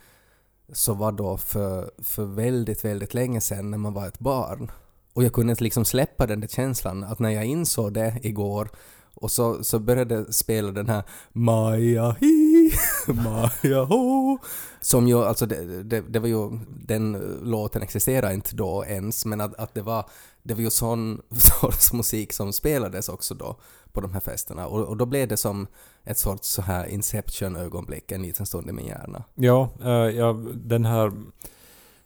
så 0.73 0.93
var 0.93 1.11
då 1.11 1.37
för, 1.37 1.91
för 1.97 2.25
väldigt, 2.25 2.85
väldigt 2.85 3.13
länge 3.13 3.41
sedan 3.41 3.71
när 3.71 3.77
man 3.77 3.93
var 3.93 4.07
ett 4.07 4.19
barn. 4.19 4.71
Och 5.13 5.23
jag 5.23 5.33
kunde 5.33 5.51
inte 5.51 5.63
liksom 5.63 5.85
släppa 5.85 6.27
den 6.27 6.39
där 6.39 6.47
känslan 6.47 7.03
att 7.03 7.19
när 7.19 7.29
jag 7.29 7.45
insåg 7.45 7.93
det 7.93 8.19
igår 8.23 8.69
och 9.13 9.31
så, 9.31 9.63
så 9.63 9.79
började 9.79 10.33
spela 10.33 10.71
den 10.71 10.89
här 10.89 11.03
Maja 11.31 12.11
hi, 12.19 12.71
Maja 13.13 13.83
ho. 13.89 14.37
Som 14.81 15.07
ju, 15.07 15.23
alltså 15.23 15.45
det, 15.45 15.83
det, 15.83 16.01
det 16.01 16.19
var 16.19 16.27
ju, 16.27 16.59
den 16.67 17.15
eh, 17.15 17.21
låten 17.41 17.81
existerar 17.81 18.31
inte 18.31 18.55
då 18.55 18.85
ens, 18.85 19.25
men 19.25 19.41
att, 19.41 19.55
att 19.55 19.73
det 19.73 19.81
var, 19.81 20.05
det 20.43 20.53
var 20.53 20.61
ju 20.61 20.69
sån 20.69 21.21
sorts 21.37 21.93
musik 21.93 22.33
som 22.33 22.53
spelades 22.53 23.09
också 23.09 23.33
då 23.33 23.55
på 23.93 24.01
de 24.01 24.13
här 24.13 24.19
festerna. 24.19 24.67
Och, 24.67 24.87
och 24.87 24.97
då 24.97 25.05
blev 25.05 25.27
det 25.27 25.37
som 25.37 25.67
ett 26.03 26.17
sorts 26.17 26.49
så 26.49 26.61
här 26.61 26.85
Inception-ögonblick 26.85 28.11
en 28.11 28.21
liten 28.21 28.45
stund 28.45 28.69
i 28.69 28.71
min 28.71 28.85
hjärna. 28.85 29.23
Ja, 29.35 29.69
uh, 29.85 29.89
ja, 29.91 30.33
den 30.53 30.85
här 30.85 31.11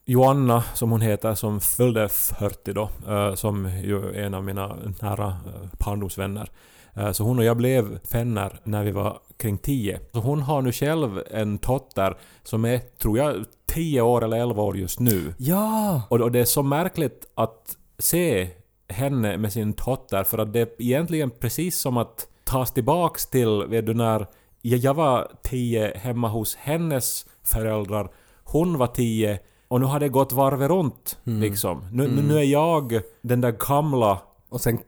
Joanna, 0.05 0.63
som 0.73 0.91
hon 0.91 1.01
heter, 1.01 1.35
som 1.35 1.61
fyllde 1.61 2.09
40 2.09 2.73
då, 2.73 2.89
eh, 3.07 3.35
som 3.35 3.69
ju 3.83 4.09
är 4.09 4.23
en 4.23 4.33
av 4.33 4.43
mina 4.43 4.75
nära 5.01 5.37
barndomsvänner. 5.79 6.49
Eh, 6.95 7.11
Så 7.11 7.23
hon 7.23 7.39
och 7.39 7.45
jag 7.45 7.57
blev 7.57 7.99
vänner 8.11 8.59
när 8.63 8.83
vi 8.83 8.91
var 8.91 9.19
kring 9.37 9.57
10. 9.57 9.99
Så 10.13 10.19
hon 10.19 10.41
har 10.41 10.61
nu 10.61 10.71
själv 10.71 11.21
en 11.31 11.57
dotter 11.57 12.17
som 12.43 12.65
är, 12.65 12.79
tror 12.79 13.17
jag, 13.17 13.45
10 13.65 14.01
år 14.01 14.23
eller 14.23 14.37
11 14.37 14.63
år 14.63 14.77
just 14.77 14.99
nu. 14.99 15.33
Ja! 15.37 16.01
Och 16.09 16.31
det 16.31 16.39
är 16.39 16.45
så 16.45 16.63
märkligt 16.63 17.25
att 17.35 17.77
se 17.99 18.49
henne 18.89 19.37
med 19.37 19.53
sin 19.53 19.71
dotter 19.85 20.23
för 20.23 20.37
att 20.37 20.53
det 20.53 20.59
är 20.59 20.67
egentligen 20.77 21.29
precis 21.29 21.79
som 21.81 21.97
att 21.97 22.27
tas 22.43 22.71
tillbaks 22.73 23.25
till, 23.25 23.63
vet 23.69 23.85
du, 23.85 23.93
när 23.93 24.27
jag 24.61 24.93
var 24.93 25.27
10 25.43 25.97
hemma 25.97 26.27
hos 26.27 26.55
hennes 26.55 27.25
föräldrar, 27.43 28.09
hon 28.43 28.77
var 28.77 28.87
10 28.87 29.39
och 29.67 29.79
nu 29.79 29.85
har 29.85 29.99
det 29.99 30.09
gått 30.09 30.33
varvet 30.33 30.69
runt 30.69 31.17
liksom. 31.23 31.87
Nu, 31.91 32.07
nu- 32.07 32.21
nu 32.21 32.37
är 32.39 32.43
jag 32.43 33.01
den 33.21 33.41
där 33.41 33.51
gamla 33.51 34.19
Och 34.53 34.61
sen 34.61 34.79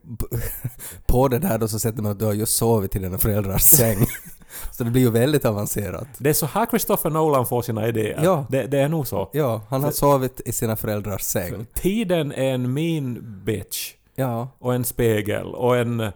på 1.07 1.27
det 1.27 1.39
där 1.39 1.57
då 1.57 1.67
så 1.67 1.79
sätter 1.79 2.03
man 2.03 2.11
att 2.11 2.19
du 2.19 2.25
har 2.25 2.33
just 2.33 2.57
sovit 2.57 2.95
i 2.95 2.99
dina 2.99 3.17
föräldrars 3.17 3.61
säng. 3.61 3.97
så 4.71 4.83
det 4.83 4.91
blir 4.91 5.01
ju 5.01 5.11
väldigt 5.11 5.45
avancerat. 5.45 6.07
Det 6.17 6.29
är 6.29 6.33
så 6.33 6.45
här 6.45 6.65
Christopher 6.65 7.09
Nolan 7.09 7.45
får 7.45 7.61
sina 7.61 7.87
idéer. 7.87 8.21
Ja. 8.23 8.45
Det, 8.49 8.63
det 8.63 8.79
är 8.79 8.89
nog 8.89 9.07
så. 9.07 9.29
Ja, 9.33 9.61
han 9.69 9.83
har 9.83 9.91
sovit 9.91 10.41
i 10.45 10.51
sina 10.51 10.75
föräldrars 10.75 11.21
säng. 11.21 11.65
Tiden 11.73 12.31
är 12.31 12.53
en 12.53 12.73
mean 12.73 13.41
bitch. 13.45 13.93
Ja. 14.15 14.47
Och 14.59 14.75
en 14.75 14.83
spegel 14.83 15.45
och 15.45 15.77
en, 15.77 16.11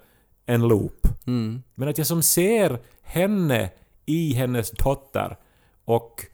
en 0.46 0.68
loop. 0.68 1.08
Mm. 1.28 1.64
Men 1.76 1.90
att 1.90 1.98
jag 1.98 2.08
som 2.08 2.24
ser 2.24 2.80
henne 3.04 3.70
i 4.06 4.34
hennes 4.34 4.72
dotter 4.72 5.38
och 5.86 6.26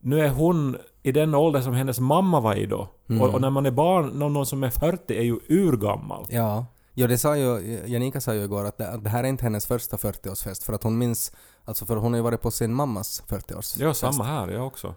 nu 0.00 0.20
är 0.20 0.28
hon 0.28 0.76
i 1.02 1.12
den 1.12 1.34
ålder 1.34 1.60
som 1.60 1.74
hennes 1.74 2.00
mamma 2.00 2.40
var 2.40 2.54
i 2.54 2.66
då. 2.66 2.88
Mm. 3.12 3.22
Och, 3.22 3.34
och 3.34 3.40
när 3.40 3.50
man 3.50 3.66
är 3.66 3.70
barn, 3.70 4.08
någon, 4.08 4.32
någon 4.32 4.46
som 4.46 4.62
är 4.64 4.70
40 4.70 5.16
är 5.16 5.22
ju 5.22 5.38
urgammal. 5.48 6.26
Ja. 6.28 6.66
Ja, 6.94 7.06
det 7.06 7.18
sa 7.18 7.36
ju, 7.36 7.80
Janika 7.86 8.20
sa 8.20 8.34
ju 8.34 8.44
igår 8.44 8.64
att 8.64 8.78
det, 8.78 8.88
att 8.88 9.04
det 9.04 9.10
här 9.10 9.24
är 9.24 9.28
inte 9.28 9.44
hennes 9.44 9.66
första 9.66 9.96
40-årsfest 9.96 10.64
för 10.64 10.72
att 10.72 10.82
hon 10.82 10.98
minns, 10.98 11.32
alltså 11.64 11.86
för 11.86 11.96
hon 11.96 12.12
har 12.12 12.18
ju 12.18 12.22
varit 12.22 12.40
på 12.40 12.50
sin 12.50 12.74
mammas 12.74 13.22
40-årsfest. 13.28 13.82
Ja, 13.82 13.94
samma 13.94 14.24
här, 14.24 14.48
jag 14.48 14.66
också. 14.66 14.94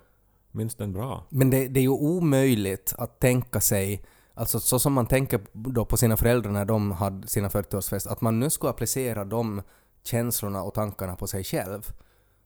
Minns 0.51 0.75
den 0.75 0.93
bra. 0.93 1.23
Men 1.29 1.49
det, 1.49 1.67
det 1.67 1.79
är 1.79 1.81
ju 1.81 1.89
omöjligt 1.89 2.95
att 2.97 3.19
tänka 3.19 3.59
sig, 3.59 4.05
alltså 4.33 4.59
så 4.59 4.79
som 4.79 4.93
man 4.93 5.05
tänker 5.05 5.41
då 5.53 5.85
på 5.85 5.97
sina 5.97 6.17
föräldrar 6.17 6.51
när 6.51 6.65
de 6.65 6.91
hade 6.91 7.27
sina 7.27 7.49
40-årsfest, 7.49 8.11
att 8.11 8.21
man 8.21 8.39
nu 8.39 8.49
skulle 8.49 8.69
applicera 8.69 9.25
de 9.25 9.61
känslorna 10.03 10.63
och 10.63 10.73
tankarna 10.73 11.15
på 11.15 11.27
sig 11.27 11.43
själv. 11.43 11.91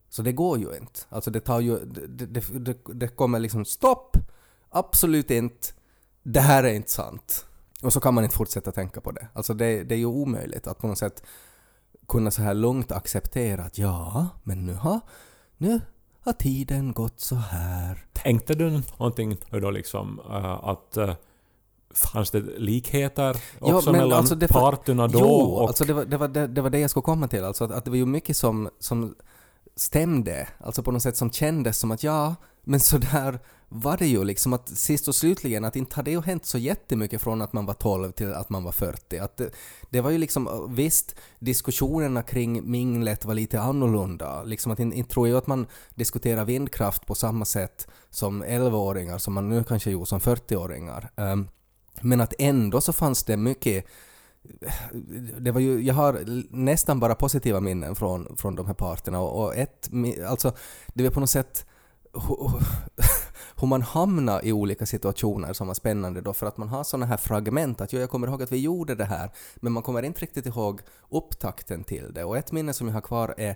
Så 0.10 0.22
det 0.22 0.32
går 0.32 0.58
ju 0.58 0.76
inte. 0.76 1.00
Alltså 1.10 1.32
det 1.32 1.40
tar 1.40 1.60
ju, 1.60 1.80
det, 1.86 2.26
det, 2.26 2.60
det, 2.60 2.78
det 2.94 3.08
kommer 3.08 3.40
liksom 3.40 3.66
stopp, 3.66 4.18
absolut 4.70 5.32
inte, 5.32 5.68
det 6.24 6.40
här 6.40 6.64
är 6.64 6.74
inte 6.74 6.92
sant. 6.92 7.46
Och 7.82 7.94
så 7.94 8.00
kan 8.00 8.14
man 8.14 8.24
inte 8.24 8.36
fortsätta 8.36 8.72
tänka 8.72 9.02
på 9.02 9.12
det. 9.12 9.28
Alltså 9.34 9.54
det, 9.54 9.84
det 9.84 9.96
är 9.96 10.00
ju 10.00 10.06
omöjligt 10.06 10.68
att 10.68 10.78
på 10.78 10.88
något 10.88 10.98
sätt 10.98 11.24
kunna 12.08 12.32
så 12.32 12.42
här 12.42 12.54
lugnt 12.54 12.92
acceptera 12.92 13.64
att 13.64 13.78
ja, 13.78 14.28
men 14.44 14.66
nu 14.66 14.74
har, 14.74 15.00
nu 15.58 15.82
har 16.22 16.34
tiden 16.34 16.94
gått 16.94 17.20
så 17.20 17.36
här. 17.36 18.06
Tänkte 18.14 18.54
du 18.54 18.82
någonting 18.98 19.38
då 19.52 19.72
liksom 19.72 20.20
uh, 20.20 20.36
att 20.46 20.98
uh, 20.98 21.14
fanns 21.94 22.32
det 22.32 22.40
likheter 22.40 23.38
Ja, 23.62 23.76
också 23.76 23.92
men 23.92 24.02
mellan 24.02 24.20
alltså 24.20 24.36
det- 24.36 24.48
parterna 24.48 25.08
då 25.08 25.20
jo, 25.20 25.28
och... 25.28 25.68
alltså 25.68 25.84
det 25.86 25.94
var 25.94 26.06
det, 26.06 26.18
var 26.18 26.28
det, 26.28 26.48
det 26.48 26.62
var 26.62 26.70
det 26.70 26.80
jag 26.80 26.90
skulle 26.90 27.04
komma 27.04 27.28
till. 27.28 27.44
Alltså 27.44 27.64
att, 27.64 27.72
att 27.72 27.86
det 27.86 27.90
var 27.92 27.98
ju 27.98 28.06
mycket 28.06 28.38
som, 28.38 28.70
som 28.80 29.16
stämde. 29.76 30.48
Alltså 30.58 30.84
på 30.84 30.92
något 30.92 31.04
sätt 31.04 31.18
som 31.18 31.32
kändes 31.32 31.80
som 31.80 31.92
att 31.92 32.04
ja, 32.04 32.36
men 32.64 32.80
så 32.80 32.98
där 32.98 33.40
var 33.70 33.98
det 33.98 34.08
ju 34.08 34.24
liksom 34.24 34.54
att 34.54 34.70
sist 34.70 35.08
och 35.08 35.16
slutligen 35.16 35.66
att 35.66 35.76
inte 35.76 35.96
hade 35.96 36.12
ju 36.12 36.22
hänt 36.22 36.46
så 36.46 36.58
jättemycket 36.58 37.22
från 37.22 37.42
att 37.42 37.54
man 37.54 37.66
var 37.66 37.74
12 37.74 38.12
till 38.12 38.34
att 38.34 38.50
man 38.50 38.64
var 38.64 38.72
40. 38.72 39.18
Att 39.18 39.38
det, 39.38 39.52
det 39.90 40.02
var 40.02 40.10
ju 40.10 40.18
liksom, 40.18 40.68
visst, 40.76 41.16
diskussionerna 41.40 42.22
kring 42.22 42.72
minglet 42.72 43.26
var 43.26 43.34
lite 43.34 43.62
annorlunda. 43.62 44.44
Liksom 44.44 44.72
att 44.72 44.80
inte, 44.80 45.14
tror 45.14 45.28
jag 45.28 45.38
att 45.38 45.48
man 45.48 45.68
diskuterar 45.96 46.46
vindkraft 46.46 47.06
på 47.06 47.16
samma 47.16 47.46
sätt 47.46 47.88
som 48.10 48.44
11-åringar 48.44 49.18
som 49.18 49.34
man 49.34 49.50
nu 49.50 49.64
kanske 49.64 49.92
gjorde 49.92 50.06
som 50.06 50.20
40-åringar. 50.20 51.12
Um, 51.16 51.26
ehm, 51.26 51.48
men 52.02 52.22
att 52.22 52.34
ändå 52.40 52.82
så 52.82 52.94
fanns 52.94 53.24
det 53.24 53.38
mycket 53.38 53.86
det 55.40 55.52
var 55.52 55.60
ju, 55.60 55.82
jag 55.82 55.94
har 55.94 56.20
nästan 56.56 57.00
bara 57.00 57.16
positiva 57.16 57.60
minnen 57.60 57.96
från, 57.96 58.38
från 58.38 58.56
de 58.56 58.66
här 58.66 58.74
parterna 58.74 59.20
och, 59.20 59.44
och 59.44 59.56
ett, 59.56 59.90
alltså 60.28 60.54
det 60.94 61.04
var 61.04 61.10
på 61.10 61.20
något 61.20 61.30
sätt 61.30 61.66
hur 63.60 63.68
man 63.68 63.82
hamnar 63.82 64.46
i 64.46 64.52
olika 64.52 64.86
situationer 64.86 65.54
som 65.54 65.68
var 65.68 65.74
spännande 65.74 66.22
då 66.22 66.34
för 66.34 66.46
att 66.46 66.58
man 66.58 66.70
har 66.70 66.84
såna 66.84 67.06
här 67.06 67.18
fragment 67.18 67.82
att 67.82 67.94
jo, 67.94 68.00
jag 68.00 68.10
kommer 68.10 68.28
ihåg 68.28 68.44
att 68.44 68.52
vi 68.52 68.58
gjorde 68.58 68.96
det 68.96 69.06
här 69.06 69.32
men 69.56 69.74
man 69.74 69.84
kommer 69.84 70.04
inte 70.04 70.22
riktigt 70.22 70.46
ihåg 70.46 70.82
upptakten 71.10 71.84
till 71.84 72.14
det 72.14 72.24
och 72.24 72.38
ett 72.38 72.52
minne 72.52 72.74
som 72.74 72.88
jag 72.88 72.94
har 72.94 73.02
kvar 73.02 73.34
är 73.38 73.56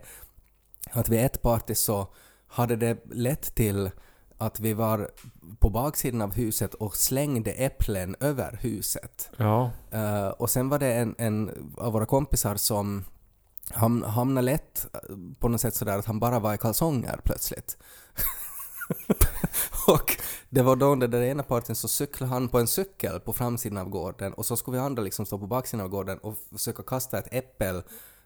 att 0.92 1.10
vid 1.10 1.20
ett 1.20 1.42
party 1.42 1.76
så 1.76 2.08
hade 2.48 2.76
det 2.76 2.98
lett 3.12 3.56
till 3.56 3.92
att 4.38 4.60
vi 4.60 4.74
var 4.74 5.12
på 5.60 5.70
baksidan 5.70 6.22
av 6.22 6.34
huset 6.34 6.74
och 6.74 6.96
slängde 6.96 7.52
äpplen 7.52 8.16
över 8.20 8.60
huset. 8.62 9.30
Ja. 9.38 9.72
Eh, 9.92 10.28
och 10.28 10.50
sen 10.50 10.70
var 10.70 10.80
det 10.80 10.94
en, 10.94 11.16
en 11.18 11.72
av 11.78 11.94
våra 11.94 12.06
kompisar 12.06 12.56
som 12.56 13.04
ham, 13.72 14.04
hamnade 14.04 14.46
lätt 14.46 14.88
eh, 14.94 15.00
på 15.40 15.48
något 15.50 15.62
sätt 15.62 15.76
sådär 15.76 15.98
att 15.98 16.06
han 16.06 16.20
bara 16.20 16.40
var 16.40 16.54
i 16.54 16.58
kalsonger 16.58 17.20
plötsligt. 17.24 17.78
och 19.88 20.18
det 20.50 20.62
var 20.62 20.76
då 20.76 20.86
under 20.86 21.08
den 21.08 21.24
ena 21.24 21.44
parten 21.44 21.76
så 21.76 21.88
cyklade 21.88 22.34
han 22.34 22.50
på 22.50 22.60
en 22.60 22.68
cykel 22.68 23.20
på 23.20 23.34
framsidan 23.34 23.78
av 23.78 23.90
gården 23.90 24.34
och 24.34 24.46
så 24.46 24.56
skulle 24.56 24.78
vi 24.78 24.84
andra 24.84 25.04
liksom 25.04 25.26
stå 25.26 25.40
på 25.40 25.48
baksidan 25.48 25.86
av 25.86 25.90
gården 25.90 26.18
och 26.18 26.38
försöka 26.52 26.84
kasta 26.84 27.20
ett 27.20 27.28
äppel 27.32 27.84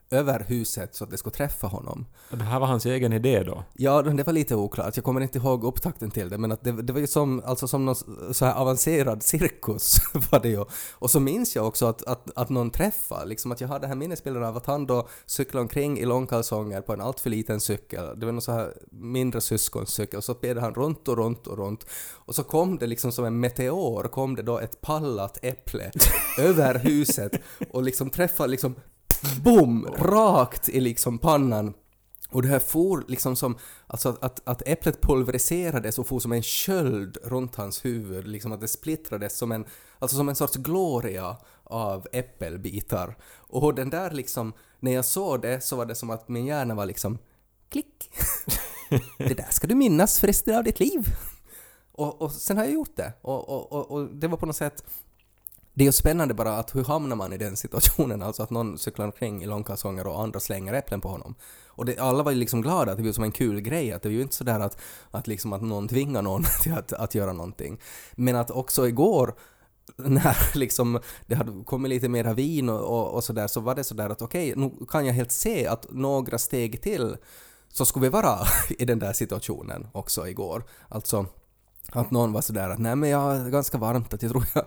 över 0.10 0.46
huset 0.48 0.96
så 0.96 1.04
att 1.04 1.12
det 1.12 1.18
skulle 1.18 1.36
träffa 1.36 1.68
honom. 1.68 2.06
Det 2.30 2.44
här 2.44 2.60
var 2.60 2.68
hans 2.68 2.86
egen 2.86 3.14
idé 3.14 3.44
då. 3.44 3.64
Ja, 3.74 4.02
det 4.02 4.24
var 4.24 4.34
lite 4.34 4.56
oklart. 4.56 4.98
Jag 4.98 5.04
kommer 5.06 5.22
inte 5.22 5.38
ihåg 5.38 5.64
upptakten 5.64 6.12
till 6.12 6.30
det, 6.30 6.38
men 6.38 6.52
att 6.52 6.64
det, 6.64 6.72
det 6.72 6.94
var 6.94 7.00
ju 7.00 7.08
som, 7.08 7.42
alltså 7.46 7.68
som 7.68 7.86
någon 7.86 7.96
så 8.34 8.46
här 8.46 8.54
avancerad 8.54 9.24
cirkus 9.24 9.96
var 10.32 10.40
det 10.40 10.50
ju. 10.50 10.66
Och 10.92 11.12
så 11.12 11.20
minns 11.20 11.56
jag 11.56 11.68
också 11.68 11.86
att, 11.86 12.04
att, 12.04 12.32
att 12.36 12.50
någon 12.50 12.70
träffade, 12.70 13.26
liksom 13.26 13.52
att 13.52 13.62
jag 13.62 13.68
hade 13.68 13.80
det 13.80 13.88
här 13.88 13.96
minnesbilden 13.96 14.44
av 14.44 14.58
att 14.58 14.66
han 14.66 14.88
då 14.88 15.08
cyklade 15.26 15.62
omkring 15.62 16.00
i 16.00 16.06
långkalsonger 16.06 16.82
på 16.82 16.94
en 16.94 17.02
alltför 17.02 17.30
liten 17.30 17.60
cykel. 17.60 18.20
Det 18.20 18.26
var 18.26 18.34
någon 18.34 18.42
så 18.42 18.52
här 18.52 18.74
mindre 18.92 19.42
syskoncykel, 19.42 20.22
så 20.22 20.34
spelade 20.34 20.62
han 20.62 20.74
runt 20.74 21.08
och 21.08 21.18
runt 21.18 21.48
och 21.48 21.58
runt. 21.58 21.86
Och 22.26 22.36
så 22.36 22.44
kom 22.44 22.78
det 22.78 22.88
liksom 22.88 23.12
som 23.12 23.26
en 23.26 23.40
meteor, 23.40 24.04
kom 24.04 24.36
det 24.36 24.42
då 24.42 24.60
ett 24.60 24.82
pallat 24.82 25.38
äpple 25.42 25.92
över 26.40 26.80
huset 26.80 27.32
och 27.72 27.84
liksom 27.84 28.10
träffade 28.10 28.50
liksom 28.50 28.76
boom, 29.44 29.88
rakt 29.98 30.70
i 30.70 30.80
liksom 30.80 31.18
pannan 31.18 31.74
och 32.30 32.42
det 32.42 32.48
här 32.48 32.60
for 32.60 33.06
liksom 33.08 33.36
som, 33.36 33.58
alltså 33.88 34.10
att, 34.10 34.24
att, 34.24 34.48
att 34.48 34.62
äpplet 34.66 35.02
pulveriserades 35.02 36.00
och 36.00 36.08
for 36.08 36.20
som 36.20 36.32
en 36.32 36.44
sköld 36.44 37.18
runt 37.24 37.56
hans 37.56 37.86
huvud, 37.86 38.28
liksom 38.28 38.52
att 38.52 38.62
det 38.62 38.68
splittrades 38.68 39.38
som 39.38 39.52
en, 39.52 39.66
alltså 40.00 40.18
som 40.18 40.30
en 40.30 40.36
sorts 40.36 40.56
gloria 40.56 41.38
av 41.64 42.08
äppelbitar. 42.12 43.18
Och 43.36 43.76
den 43.76 43.90
där 43.90 44.12
liksom, 44.12 44.54
när 44.80 44.92
jag 44.92 45.06
såg 45.06 45.42
det 45.42 45.62
så 45.62 45.76
var 45.76 45.86
det 45.86 45.96
som 45.96 46.10
att 46.10 46.28
min 46.30 46.46
hjärna 46.46 46.76
var 46.76 46.86
liksom 46.86 47.18
klick. 47.70 48.12
det 49.18 49.34
där 49.34 49.52
ska 49.52 49.68
du 49.68 49.76
minnas 49.76 50.20
för 50.20 50.28
resten 50.28 50.58
av 50.58 50.64
ditt 50.64 50.80
liv. 50.80 51.16
Och, 51.92 52.22
och 52.22 52.32
sen 52.32 52.58
har 52.58 52.64
jag 52.64 52.74
gjort 52.74 52.96
det. 52.96 53.14
Och, 53.22 53.50
och, 53.50 53.72
och, 53.72 53.92
och 53.92 54.16
det 54.16 54.28
var 54.28 54.38
på 54.38 54.46
något 54.46 54.56
sätt 54.56 54.84
det 55.78 55.84
är 55.84 55.86
ju 55.86 55.92
spännande 55.92 56.34
bara 56.34 56.58
att 56.58 56.76
hur 56.76 56.84
hamnar 56.84 57.16
man 57.16 57.34
i 57.34 57.38
den 57.38 57.58
situationen, 57.58 58.22
alltså 58.22 58.44
att 58.44 58.50
någon 58.50 58.78
cyklar 58.78 59.06
omkring 59.06 59.44
i 59.44 59.46
långkalsonger 59.46 60.08
och 60.08 60.22
andra 60.22 60.40
slänger 60.40 60.74
äpplen 60.74 61.02
på 61.02 61.08
honom. 61.08 61.36
Och 61.68 61.86
det, 61.86 61.98
alla 61.98 62.24
var 62.24 62.32
ju 62.32 62.38
liksom 62.38 62.62
glada, 62.62 62.92
att 62.92 62.98
det 62.98 63.04
var 63.04 63.12
som 63.12 63.24
en 63.24 63.32
kul 63.32 63.62
grej, 63.62 63.92
att 63.92 64.02
det 64.02 64.10
var 64.10 64.14
ju 64.14 64.22
inte 64.22 64.36
sådär 64.36 64.60
att, 64.60 64.78
att, 65.12 65.28
liksom 65.28 65.54
att 65.54 65.62
någon 65.62 65.88
tvingar 65.88 66.22
någon 66.22 66.44
till 66.64 66.74
att, 66.74 66.94
att 66.94 67.16
göra 67.16 67.34
någonting. 67.34 67.80
Men 68.16 68.36
att 68.36 68.52
också 68.52 68.88
igår, 68.88 69.36
när 69.96 70.58
liksom 70.58 71.00
det 71.26 71.36
hade 71.36 71.64
kommit 71.64 71.90
lite 71.90 72.10
mera 72.10 72.34
vin 72.34 72.70
och, 72.70 72.82
och, 72.82 73.14
och 73.14 73.24
sådär, 73.24 73.48
så 73.48 73.60
var 73.60 73.76
det 73.76 73.84
sådär 73.84 74.10
att 74.10 74.22
okej, 74.22 74.54
nu 74.56 74.72
kan 74.90 75.06
jag 75.06 75.14
helt 75.14 75.32
se 75.32 75.68
att 75.68 75.86
några 75.90 76.38
steg 76.38 76.82
till 76.82 77.18
så 77.70 77.86
skulle 77.86 78.04
vi 78.04 78.10
vara 78.10 78.40
i 78.70 78.86
den 78.86 79.00
där 79.00 79.14
situationen 79.14 79.88
också 79.92 80.28
igår. 80.28 80.64
Alltså 80.90 81.26
att 81.92 82.12
någon 82.12 82.34
var 82.34 82.42
sådär 82.42 82.70
att 82.70 82.80
nej 82.80 82.96
men 82.96 83.10
jag 83.10 83.36
är 83.36 83.50
ganska 83.50 83.78
varmt 83.78 84.14
att 84.14 84.22
jag 84.22 84.32
tror 84.32 84.46
jag, 84.54 84.66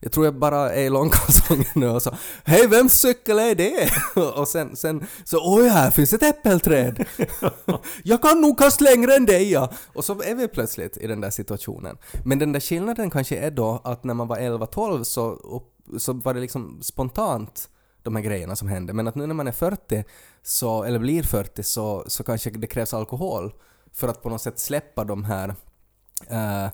jag 0.00 0.12
tror 0.12 0.26
jag 0.26 0.34
bara 0.34 0.72
är 0.72 0.82
i 0.82 0.90
långkalsonger 0.90 1.78
nu 1.78 1.88
och 1.88 2.02
så 2.02 2.14
hej 2.44 2.66
vems 2.66 3.00
cykel 3.00 3.38
är 3.38 3.54
det? 3.54 3.90
och 4.36 4.48
sen, 4.48 4.76
sen 4.76 5.06
så 5.24 5.56
oj 5.56 5.68
här 5.68 5.90
finns 5.90 6.12
ett 6.12 6.22
äppelträd. 6.22 7.04
jag 8.04 8.22
kan 8.22 8.40
nog 8.40 8.58
kasta 8.58 8.84
längre 8.84 9.14
än 9.14 9.26
dig 9.26 9.52
ja. 9.52 9.70
Och 9.92 10.04
så 10.04 10.22
är 10.22 10.34
vi 10.34 10.48
plötsligt 10.48 10.96
i 10.96 11.06
den 11.06 11.20
där 11.20 11.30
situationen. 11.30 11.96
Men 12.24 12.38
den 12.38 12.52
där 12.52 12.60
skillnaden 12.60 13.10
kanske 13.10 13.36
är 13.36 13.50
då 13.50 13.80
att 13.84 14.04
när 14.04 14.14
man 14.14 14.28
var 14.28 14.36
11-12 14.36 15.02
så, 15.04 15.38
så 15.98 16.12
var 16.12 16.34
det 16.34 16.40
liksom 16.40 16.78
spontant 16.82 17.68
de 18.02 18.16
här 18.16 18.22
grejerna 18.22 18.56
som 18.56 18.68
hände. 18.68 18.92
Men 18.92 19.08
att 19.08 19.14
nu 19.14 19.26
när 19.26 19.34
man 19.34 19.48
är 19.48 19.52
40, 19.52 20.04
så, 20.42 20.82
eller 20.82 20.98
blir 20.98 21.22
40, 21.22 21.62
så, 21.62 22.04
så 22.06 22.22
kanske 22.22 22.50
det 22.50 22.66
krävs 22.66 22.94
alkohol 22.94 23.52
för 23.92 24.08
att 24.08 24.22
på 24.22 24.28
något 24.28 24.42
sätt 24.42 24.58
släppa 24.58 25.04
de 25.04 25.24
här 25.24 25.54
eh, 26.28 26.66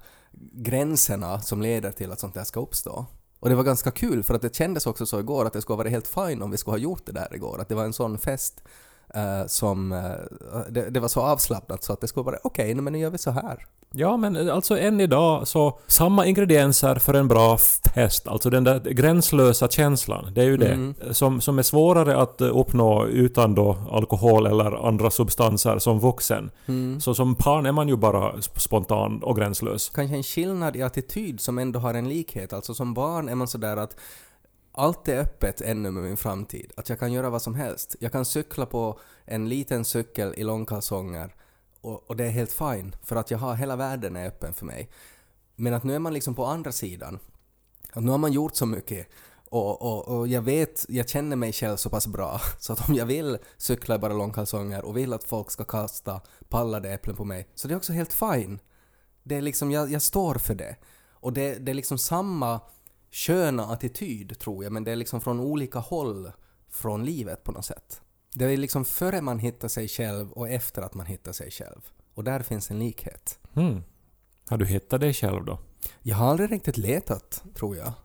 gränserna 0.52 1.40
som 1.40 1.62
leder 1.62 1.92
till 1.92 2.12
att 2.12 2.20
sånt 2.20 2.34
där 2.34 2.44
ska 2.44 2.60
uppstå. 2.60 3.06
Och 3.40 3.48
det 3.48 3.54
var 3.54 3.64
ganska 3.64 3.90
kul 3.90 4.22
för 4.22 4.34
att 4.34 4.42
det 4.42 4.56
kändes 4.56 4.86
också 4.86 5.06
så 5.06 5.20
igår 5.20 5.44
att 5.44 5.52
det 5.52 5.62
skulle 5.62 5.74
ha 5.74 5.78
varit 5.78 5.92
helt 5.92 6.06
fine 6.08 6.42
om 6.42 6.50
vi 6.50 6.56
skulle 6.56 6.72
ha 6.72 6.78
gjort 6.78 7.06
det 7.06 7.12
där 7.12 7.34
igår. 7.34 7.60
Att 7.60 7.68
det 7.68 7.74
var 7.74 7.84
en 7.84 7.92
sån 7.92 8.18
fest 8.18 8.62
eh, 9.16 9.46
som... 9.46 9.92
eh, 9.92 10.00
det, 10.70 10.90
det 10.90 11.00
var 11.00 11.08
så 11.08 11.20
avslappnat 11.20 11.84
så 11.84 11.92
att 11.92 12.00
det 12.00 12.08
skulle 12.08 12.24
vara 12.24 12.36
okej, 12.42 12.72
okay, 12.72 12.82
men 12.82 12.92
nu 12.92 12.98
gör 12.98 13.10
vi 13.10 13.18
så 13.18 13.30
här. 13.30 13.66
Ja, 13.98 14.16
men 14.16 14.50
alltså 14.50 14.78
än 14.78 15.00
idag 15.00 15.48
så 15.48 15.78
samma 15.86 16.26
ingredienser 16.26 16.94
för 16.94 17.14
en 17.14 17.28
bra 17.28 17.58
fest. 17.94 18.28
Alltså 18.28 18.50
den 18.50 18.64
där 18.64 18.80
gränslösa 18.80 19.68
känslan. 19.68 20.32
Det 20.34 20.40
är 20.40 20.44
ju 20.44 20.56
det. 20.56 20.72
Mm. 20.72 20.94
Som, 21.10 21.40
som 21.40 21.58
är 21.58 21.62
svårare 21.62 22.16
att 22.16 22.40
eh, 22.40 22.58
uppnå 22.58 23.06
utan 23.06 23.54
då 23.54 23.76
alkohol 23.90 24.46
eller 24.46 24.88
andra 24.88 25.10
substanser 25.10 25.78
som 25.78 26.00
vuxen. 26.00 26.50
Mm. 26.66 27.00
Så 27.00 27.14
som 27.14 27.34
barn 27.34 27.66
är 27.66 27.72
man 27.72 27.88
ju 27.88 27.96
bara 27.96 28.32
sp- 28.32 28.58
spontan 28.58 29.22
och 29.22 29.36
gränslös. 29.36 29.90
Kanske 29.94 30.16
en 30.16 30.22
skillnad 30.22 30.76
i 30.76 30.82
attityd 30.82 31.40
som 31.40 31.58
ändå 31.58 31.80
har 31.80 31.94
en 31.94 32.08
likhet. 32.08 32.52
Alltså 32.52 32.74
som 32.74 32.94
barn 32.94 33.28
är 33.28 33.34
man 33.34 33.48
sådär 33.48 33.76
att 33.76 33.96
allt 34.76 35.08
är 35.08 35.18
öppet 35.20 35.60
ännu 35.60 35.90
med 35.90 36.02
min 36.02 36.16
framtid. 36.16 36.72
Att 36.76 36.88
jag 36.88 36.98
kan 36.98 37.12
göra 37.12 37.30
vad 37.30 37.42
som 37.42 37.54
helst. 37.54 37.96
Jag 38.00 38.12
kan 38.12 38.24
cykla 38.24 38.66
på 38.66 38.98
en 39.24 39.48
liten 39.48 39.84
cykel 39.84 40.34
i 40.36 40.44
långkalsonger 40.44 41.34
och, 41.80 42.10
och 42.10 42.16
det 42.16 42.24
är 42.24 42.30
helt 42.30 42.52
fine 42.52 42.96
för 43.02 43.16
att 43.16 43.30
jag 43.30 43.38
har 43.38 43.54
hela 43.54 43.76
världen 43.76 44.16
är 44.16 44.26
öppen 44.26 44.54
för 44.54 44.66
mig. 44.66 44.90
Men 45.56 45.74
att 45.74 45.84
nu 45.84 45.94
är 45.94 45.98
man 45.98 46.14
liksom 46.14 46.34
på 46.34 46.44
andra 46.44 46.72
sidan. 46.72 47.18
Att 47.92 48.04
nu 48.04 48.10
har 48.10 48.18
man 48.18 48.32
gjort 48.32 48.56
så 48.56 48.66
mycket 48.66 49.08
och, 49.48 49.82
och, 49.82 50.08
och 50.08 50.28
jag 50.28 50.42
vet, 50.42 50.86
jag 50.88 51.08
känner 51.08 51.36
mig 51.36 51.52
själv 51.52 51.76
så 51.76 51.90
pass 51.90 52.06
bra 52.06 52.40
så 52.58 52.72
att 52.72 52.88
om 52.88 52.94
jag 52.94 53.06
vill 53.06 53.38
cykla 53.56 53.94
i 53.94 53.98
bara 53.98 54.12
långkalsonger 54.12 54.84
och 54.84 54.96
vill 54.96 55.12
att 55.12 55.24
folk 55.24 55.50
ska 55.50 55.64
kasta 55.64 56.20
pallade 56.48 56.92
äpplen 56.92 57.16
på 57.16 57.24
mig 57.24 57.48
så 57.54 57.68
det 57.68 57.74
är 57.74 57.76
också 57.76 57.92
helt 57.92 58.12
fine. 58.12 58.58
Det 59.22 59.36
är 59.36 59.42
liksom, 59.42 59.70
jag, 59.70 59.90
jag 59.90 60.02
står 60.02 60.34
för 60.34 60.54
det. 60.54 60.76
Och 61.10 61.32
det, 61.32 61.54
det 61.54 61.72
är 61.72 61.74
liksom 61.74 61.98
samma 61.98 62.60
sköna 63.10 63.66
attityd 63.66 64.38
tror 64.38 64.64
jag, 64.64 64.72
men 64.72 64.84
det 64.84 64.92
är 64.92 64.96
liksom 64.96 65.20
från 65.20 65.40
olika 65.40 65.78
håll 65.78 66.32
från 66.68 67.04
livet 67.04 67.44
på 67.44 67.52
något 67.52 67.64
sätt. 67.64 68.00
Det 68.34 68.44
är 68.44 68.56
liksom 68.56 68.84
före 68.84 69.20
man 69.20 69.38
hittar 69.38 69.68
sig 69.68 69.88
själv 69.88 70.32
och 70.32 70.48
efter 70.48 70.82
att 70.82 70.94
man 70.94 71.06
hittar 71.06 71.32
sig 71.32 71.50
själv. 71.50 71.80
Och 72.14 72.24
där 72.24 72.40
finns 72.40 72.70
en 72.70 72.78
likhet. 72.78 73.38
Hmm. 73.52 73.82
Har 74.48 74.58
du 74.58 74.66
hittat 74.66 75.00
dig 75.00 75.14
själv 75.14 75.44
då? 75.44 75.58
Jag 76.02 76.16
har 76.16 76.30
aldrig 76.30 76.52
riktigt 76.52 76.76
letat, 76.76 77.44
tror 77.54 77.76
jag. 77.76 77.92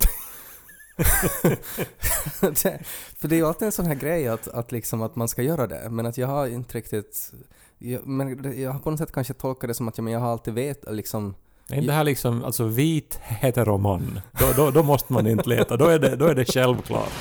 det, 2.41 2.79
för 3.15 3.27
det 3.27 3.35
är 3.35 3.37
ju 3.37 3.45
alltid 3.47 3.65
en 3.65 3.71
sån 3.71 3.85
här 3.85 3.95
grej 3.95 4.27
att, 4.27 4.47
att, 4.47 4.71
liksom 4.71 5.01
att 5.01 5.15
man 5.15 5.27
ska 5.27 5.41
göra 5.41 5.67
det, 5.67 5.89
men 5.89 6.05
att 6.05 6.17
jag 6.17 6.27
har 6.27 6.47
inte 6.47 6.77
riktigt... 6.77 7.33
Jag, 7.77 8.07
men 8.07 8.61
jag 8.61 8.71
har 8.71 8.79
på 8.79 8.91
något 8.91 8.99
sätt 8.99 9.11
kanske 9.11 9.33
tolkat 9.33 9.67
det 9.67 9.73
som 9.73 9.87
att 9.87 9.97
jag, 9.97 10.03
men 10.03 10.13
jag 10.13 10.19
har 10.19 10.31
alltid 10.31 10.53
vet 10.53 10.83
liksom... 10.91 11.35
Är 11.71 11.75
inte 11.75 11.87
det 11.87 11.93
här 11.93 12.03
liksom, 12.03 12.43
alltså 12.43 12.63
vit 12.63 13.19
heteroman? 13.21 14.19
Då, 14.39 14.45
då, 14.55 14.71
då 14.71 14.83
måste 14.83 15.13
man 15.13 15.27
inte 15.27 15.49
leta, 15.49 15.77
då 15.77 15.87
är 15.87 15.99
det, 15.99 16.15
då 16.15 16.25
är 16.25 16.35
det 16.35 16.45
självklart. 16.45 17.11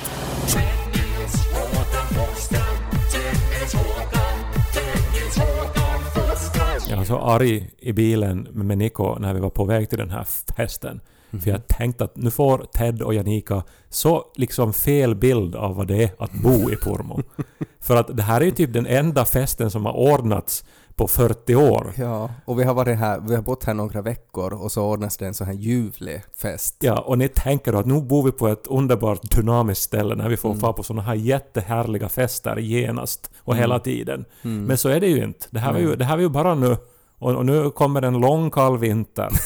Jag 6.89 6.97
var 6.97 7.03
så 7.03 7.19
arg 7.19 7.69
i 7.79 7.93
bilen 7.93 8.47
med 8.51 8.77
Niko 8.77 9.19
när 9.19 9.33
vi 9.33 9.39
var 9.39 9.49
på 9.49 9.65
väg 9.65 9.89
till 9.89 9.97
den 9.97 10.09
här 10.09 10.25
festen. 10.57 11.01
För 11.43 11.51
jag 11.51 11.67
tänkte 11.67 12.03
att 12.03 12.17
nu 12.17 12.31
får 12.31 12.65
Ted 12.73 13.01
och 13.01 13.13
Janika 13.13 13.63
så 13.89 14.25
liksom 14.35 14.73
fel 14.73 15.15
bild 15.15 15.55
av 15.55 15.75
vad 15.75 15.87
det 15.87 16.03
är 16.03 16.09
att 16.19 16.31
bo 16.31 16.71
i 16.71 16.75
Pormo. 16.75 17.23
För 17.79 17.95
att 17.95 18.17
det 18.17 18.23
här 18.23 18.41
är 18.41 18.45
ju 18.45 18.51
typ 18.51 18.73
den 18.73 18.87
enda 18.87 19.25
festen 19.25 19.71
som 19.71 19.85
har 19.85 19.93
ordnats 19.93 20.65
på 20.95 21.07
40 21.07 21.55
år. 21.55 21.93
Ja, 21.95 22.29
och 22.45 22.59
vi 22.59 22.63
har 22.63 22.73
varit 22.73 22.97
här, 22.97 23.19
vi 23.19 23.35
har 23.35 23.41
bott 23.41 23.63
här 23.63 23.73
några 23.73 24.01
veckor 24.01 24.53
och 24.53 24.71
så 24.71 24.85
ordnas 24.85 25.17
det 25.17 25.27
en 25.27 25.33
sån 25.33 25.47
här 25.47 25.53
ljuvlig 25.53 26.23
fest. 26.41 26.75
Ja, 26.79 26.99
och 26.99 27.17
ni 27.17 27.27
tänker 27.27 27.71
då 27.71 27.77
att 27.77 27.85
nu 27.85 28.01
bor 28.01 28.23
vi 28.23 28.31
på 28.31 28.47
ett 28.47 28.67
underbart 28.67 29.31
dynamiskt 29.35 29.83
ställe 29.83 30.15
när 30.15 30.29
vi 30.29 30.37
får 30.37 30.55
fara 30.55 30.73
på 30.73 30.83
såna 30.83 31.01
här 31.01 31.15
jättehärliga 31.15 32.09
fester 32.09 32.57
genast 32.57 33.31
och 33.39 33.55
hela 33.55 33.79
tiden. 33.79 34.25
Men 34.67 34.77
så 34.77 34.89
är 34.89 34.99
det 34.99 35.07
ju 35.07 35.23
inte. 35.23 35.47
Det 35.49 35.59
här 35.59 35.73
var 35.73 35.79
ju, 35.79 35.95
det 35.95 36.05
här 36.05 36.15
var 36.15 36.21
ju 36.21 36.29
bara 36.29 36.55
nu. 36.55 36.77
Och, 37.17 37.35
och 37.35 37.45
nu 37.45 37.69
kommer 37.69 38.01
en 38.01 38.19
lång 38.19 38.51
kall 38.51 38.77
vinter. 38.77 39.29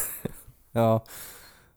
Ja. 0.71 1.05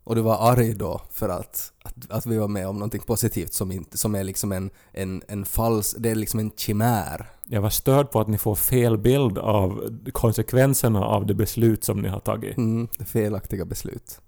Och 0.05 0.15
du 0.15 0.21
var 0.21 0.51
arg 0.53 0.75
då 0.75 1.01
för 1.11 1.29
att, 1.29 1.73
att, 1.83 2.11
att 2.11 2.27
vi 2.27 2.39
var 2.39 2.49
med 2.49 2.69
om 2.69 2.77
någonting 2.77 3.03
positivt 3.07 3.53
som, 3.53 3.73
inte, 3.73 3.99
som 3.99 4.15
är 4.15 4.25
liksom 4.25 4.53
en, 4.53 4.71
en, 4.93 5.23
en 5.29 5.45
falsk, 5.45 5.97
det 5.99 6.11
är 6.11 6.15
liksom 6.15 6.41
en 6.41 6.51
chimär. 6.57 7.27
Jag 7.51 7.63
var 7.63 7.71
störd 7.71 8.11
på 8.11 8.21
att 8.21 8.29
ni 8.29 8.39
får 8.39 8.55
fel 8.55 8.99
bild 8.99 9.39
av 9.39 9.99
konsekvenserna 10.13 11.05
av 11.05 11.27
det 11.27 11.35
beslut 11.35 11.85
som 11.85 12.01
ni 12.01 12.09
har 12.09 12.21
tagit. 12.21 12.57
Mm, 12.57 12.89
felaktiga 12.89 13.65
beslut. 13.65 14.21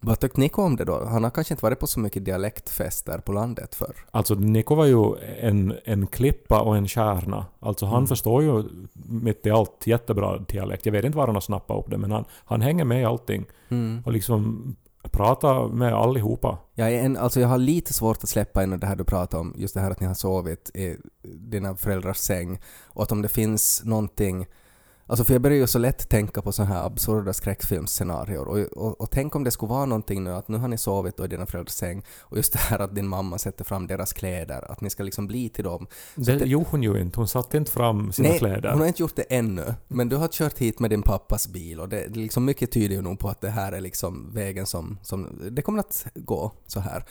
Vad 0.00 0.20
tyckte 0.20 0.40
Niko 0.40 0.62
om 0.62 0.76
det 0.76 0.84
då? 0.84 1.04
Han 1.04 1.24
har 1.24 1.30
kanske 1.30 1.54
inte 1.54 1.64
varit 1.64 1.80
på 1.80 1.86
så 1.86 2.00
mycket 2.00 2.24
dialektfester 2.24 3.18
på 3.18 3.32
landet 3.32 3.74
förr. 3.74 3.94
Alltså 4.10 4.34
Niko 4.34 4.74
var 4.74 4.84
ju 4.84 5.14
en, 5.40 5.74
en 5.84 6.06
klippa 6.06 6.60
och 6.60 6.76
en 6.76 6.88
kärna. 6.88 7.46
Alltså 7.60 7.86
han 7.86 8.06
förstår 8.06 8.42
ju 8.42 8.64
mitt 9.08 9.46
i 9.46 9.50
allt 9.50 9.86
jättebra 9.86 10.38
dialekt. 10.38 10.86
Jag 10.86 10.92
vet 10.92 11.04
inte 11.04 11.18
var 11.18 11.26
han 11.26 11.36
har 11.36 11.40
snappat 11.40 11.84
upp 11.84 11.90
det 11.90 11.98
men 11.98 12.10
han, 12.10 12.24
han 12.44 12.60
hänger 12.60 12.84
med 12.84 13.00
i 13.00 13.04
allting. 13.04 13.46
Och 14.04 14.12
liksom 14.12 14.76
Prata 15.02 15.68
med 15.68 15.94
allihopa. 15.94 16.58
Jag, 16.74 16.94
en, 16.94 17.16
alltså 17.16 17.40
jag 17.40 17.48
har 17.48 17.58
lite 17.58 17.92
svårt 17.92 18.24
att 18.24 18.28
släppa 18.28 18.62
in 18.62 18.80
det 18.80 18.86
här 18.86 18.96
du 18.96 19.04
pratar 19.04 19.38
om, 19.38 19.54
just 19.56 19.74
det 19.74 19.80
här 19.80 19.90
att 19.90 20.00
ni 20.00 20.06
har 20.06 20.14
sovit 20.14 20.70
i 20.74 20.96
dina 21.22 21.76
föräldrars 21.76 22.16
säng 22.16 22.58
och 22.86 23.02
att 23.02 23.12
om 23.12 23.22
det 23.22 23.28
finns 23.28 23.82
någonting 23.84 24.46
Alltså 25.10 25.24
för 25.24 25.34
jag 25.34 25.42
börjar 25.42 25.58
ju 25.58 25.66
så 25.66 25.78
lätt 25.78 26.08
tänka 26.08 26.42
på 26.42 26.52
sådana 26.52 26.74
här 26.74 26.86
absurda 26.86 27.32
skräckfilmsscenarier 27.32 28.48
och, 28.48 28.58
och, 28.58 29.00
och 29.00 29.10
tänk 29.10 29.34
om 29.34 29.44
det 29.44 29.50
skulle 29.50 29.70
vara 29.70 29.86
någonting 29.86 30.24
nu 30.24 30.34
att 30.34 30.48
nu 30.48 30.58
har 30.58 30.68
ni 30.68 30.78
sovit 30.78 31.16
då 31.16 31.24
i 31.24 31.28
dina 31.28 31.46
föräldrars 31.46 31.72
säng 31.72 32.02
och 32.20 32.36
just 32.36 32.52
det 32.52 32.58
här 32.58 32.78
att 32.78 32.94
din 32.94 33.08
mamma 33.08 33.38
sätter 33.38 33.64
fram 33.64 33.86
deras 33.86 34.12
kläder, 34.12 34.72
att 34.72 34.80
ni 34.80 34.90
ska 34.90 35.02
liksom 35.02 35.26
bli 35.26 35.48
till 35.48 35.64
dem. 35.64 35.86
Det 36.14 36.46
gjorde 36.46 36.66
hon 36.70 36.82
ju 36.82 37.00
inte. 37.00 37.20
Hon 37.20 37.28
satte 37.28 37.56
inte 37.56 37.70
fram 37.70 38.12
sina 38.12 38.28
Nej, 38.28 38.38
kläder. 38.38 38.70
hon 38.70 38.80
har 38.80 38.86
inte 38.86 39.02
gjort 39.02 39.16
det 39.16 39.22
ännu, 39.22 39.74
men 39.88 40.08
du 40.08 40.16
har 40.16 40.28
kört 40.28 40.58
hit 40.58 40.80
med 40.80 40.90
din 40.90 41.02
pappas 41.02 41.48
bil 41.48 41.80
och 41.80 41.88
det, 41.88 42.06
det 42.08 42.20
liksom 42.20 42.44
mycket 42.44 42.72
tyder 42.72 42.96
ju 42.96 43.02
nog 43.02 43.18
på 43.18 43.28
att 43.28 43.40
det 43.40 43.50
här 43.50 43.72
är 43.72 43.80
liksom 43.80 44.34
vägen 44.34 44.66
som, 44.66 44.98
som 45.02 45.48
det 45.50 45.62
kommer 45.62 45.78
att 45.78 46.06
gå 46.14 46.52
så 46.66 46.80
här. 46.80 47.04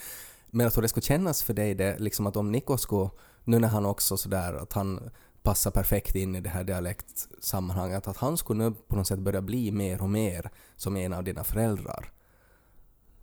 Men 0.52 0.64
jag 0.64 0.74
tror 0.74 0.82
det 0.82 0.88
skulle 0.88 1.04
kännas 1.04 1.44
för 1.44 1.54
dig 1.54 1.76
det 1.76 2.00
liksom 2.00 2.28
att 2.28 2.38
om 2.38 2.52
Niko 2.52 2.78
skulle, 2.78 3.10
nu 3.44 3.60
när 3.60 3.68
han 3.68 3.86
också 3.86 4.18
sådär 4.18 4.54
att 4.54 4.74
han 4.74 5.10
passar 5.48 5.72
perfekt 5.72 6.16
in 6.16 6.36
i 6.36 6.42
det 6.42 6.50
här 6.50 6.64
dialektsammanhanget, 6.64 8.08
att 8.08 8.18
han 8.18 8.38
skulle 8.38 8.64
nu 8.70 8.76
på 8.88 8.96
något 8.96 9.08
sätt 9.08 9.20
börja 9.20 9.42
bli 9.42 9.72
mer 9.72 10.02
och 10.02 10.10
mer 10.10 10.50
som 10.76 10.98
en 10.98 11.14
av 11.14 11.24
dina 11.24 11.44
föräldrar. 11.44 12.12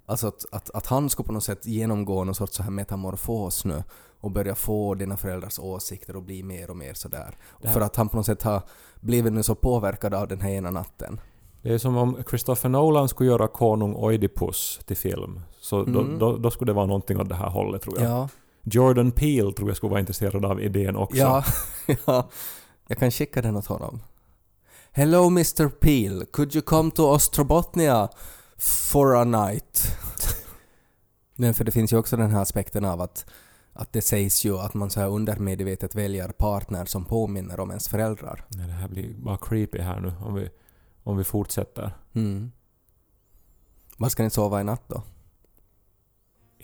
Alltså 0.07 0.27
att, 0.27 0.45
att, 0.53 0.71
att 0.71 0.87
han 0.87 1.11
skulle 1.11 1.27
på 1.27 1.33
något 1.33 1.45
sätt 1.45 1.67
genomgå 1.67 2.25
någon 2.25 2.35
sorts 2.35 2.57
så 2.57 2.63
här 2.63 2.71
metamorfos 2.71 3.65
nu 3.65 3.83
och 4.21 4.31
börja 4.31 4.55
få 4.55 4.95
dina 4.95 5.17
föräldrars 5.17 5.59
åsikter 5.59 6.17
och 6.17 6.23
bli 6.23 6.43
mer 6.43 6.71
och 6.71 6.77
mer 6.77 6.95
sådär. 6.95 7.37
Här- 7.65 7.73
För 7.73 7.81
att 7.81 7.97
han 7.97 8.09
på 8.09 8.17
något 8.17 8.27
sätt 8.27 8.43
har 8.43 8.63
blivit 9.01 9.33
nu 9.33 9.43
så 9.43 9.55
påverkad 9.55 10.15
av 10.15 10.29
den 10.29 10.41
här 10.41 10.51
ena 10.51 10.71
natten. 10.71 11.21
Det 11.63 11.75
är 11.75 11.79
som 11.79 11.97
om 11.97 12.17
Christopher 12.31 12.69
Nolan 12.69 13.09
skulle 13.09 13.31
göra 13.31 13.49
konung 13.49 13.95
Oidipus 13.95 14.81
till 14.87 14.97
film. 14.97 15.41
Så 15.61 15.85
då, 15.85 16.01
Mm. 16.01 16.19
då, 16.19 16.37
då 16.37 16.51
skulle 16.51 16.69
det 16.73 16.77
vara 16.77 16.87
någonting 16.87 17.21
åt 17.21 17.29
det 17.29 17.35
här 17.35 17.51
hållet 17.51 17.83
tror 17.83 18.01
jag. 18.01 18.11
Ja, 18.11 18.29
Jordan 18.65 19.13
Peele 19.13 19.53
tror 19.53 19.69
jag 19.69 19.77
skulle 19.77 19.91
vara 19.91 20.01
intresserad 20.01 20.45
av 20.45 20.63
idén 20.63 20.97
också. 20.97 21.17
ja, 21.17 21.45
ja. 22.07 22.31
Jag 22.89 22.99
kan 22.99 23.11
skicka 23.11 23.43
den 23.43 23.57
åt 23.57 23.67
honom. 23.67 24.01
Hello 24.93 25.27
Mr 25.27 25.69
Peel, 25.69 26.27
could 26.33 26.55
you 26.55 26.63
come 26.63 26.91
to 26.91 27.03
Ostrobotnia 27.03 28.09
for 28.59 29.17
a 29.17 29.25
night? 29.25 29.97
Men 31.35 31.55
för 31.55 31.65
det 31.65 31.73
finns 31.73 31.93
ju 31.93 31.97
också 31.97 32.17
den 32.17 32.31
här 32.31 32.43
aspekten 32.43 32.85
av 32.85 33.01
att, 33.01 33.27
att 33.73 33.93
det 33.93 34.03
sägs 34.03 34.45
ju 34.45 34.59
att 34.59 34.75
man 34.75 34.91
så 34.91 35.01
här 35.01 35.09
undermedvetet 35.09 35.95
väljer 35.95 36.29
partner 36.29 36.85
som 36.85 37.05
påminner 37.05 37.61
om 37.61 37.71
ens 37.71 37.89
föräldrar. 37.89 38.45
Nej, 38.49 38.67
det 38.67 38.73
här 38.73 38.89
blir 38.89 39.15
bara 39.15 39.37
creepy 39.37 39.79
här 39.79 40.01
nu 40.01 40.13
om 40.21 40.35
vi, 40.35 40.51
om 41.03 41.17
vi 41.17 41.25
fortsätter. 41.25 41.93
Mm. 42.13 42.53
Var 43.97 44.09
ska 44.09 44.23
ni 44.23 44.31
sova 44.31 44.61
i 44.61 44.65
natt 44.65 44.83
då? 44.87 45.03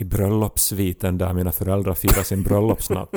I 0.01 0.05
bröllopssviten 0.05 1.19
där 1.19 1.33
mina 1.33 1.53
föräldrar 1.53 1.95
firar 1.95 2.23
sin 2.23 2.43
bröllopsnatt. 2.43 3.09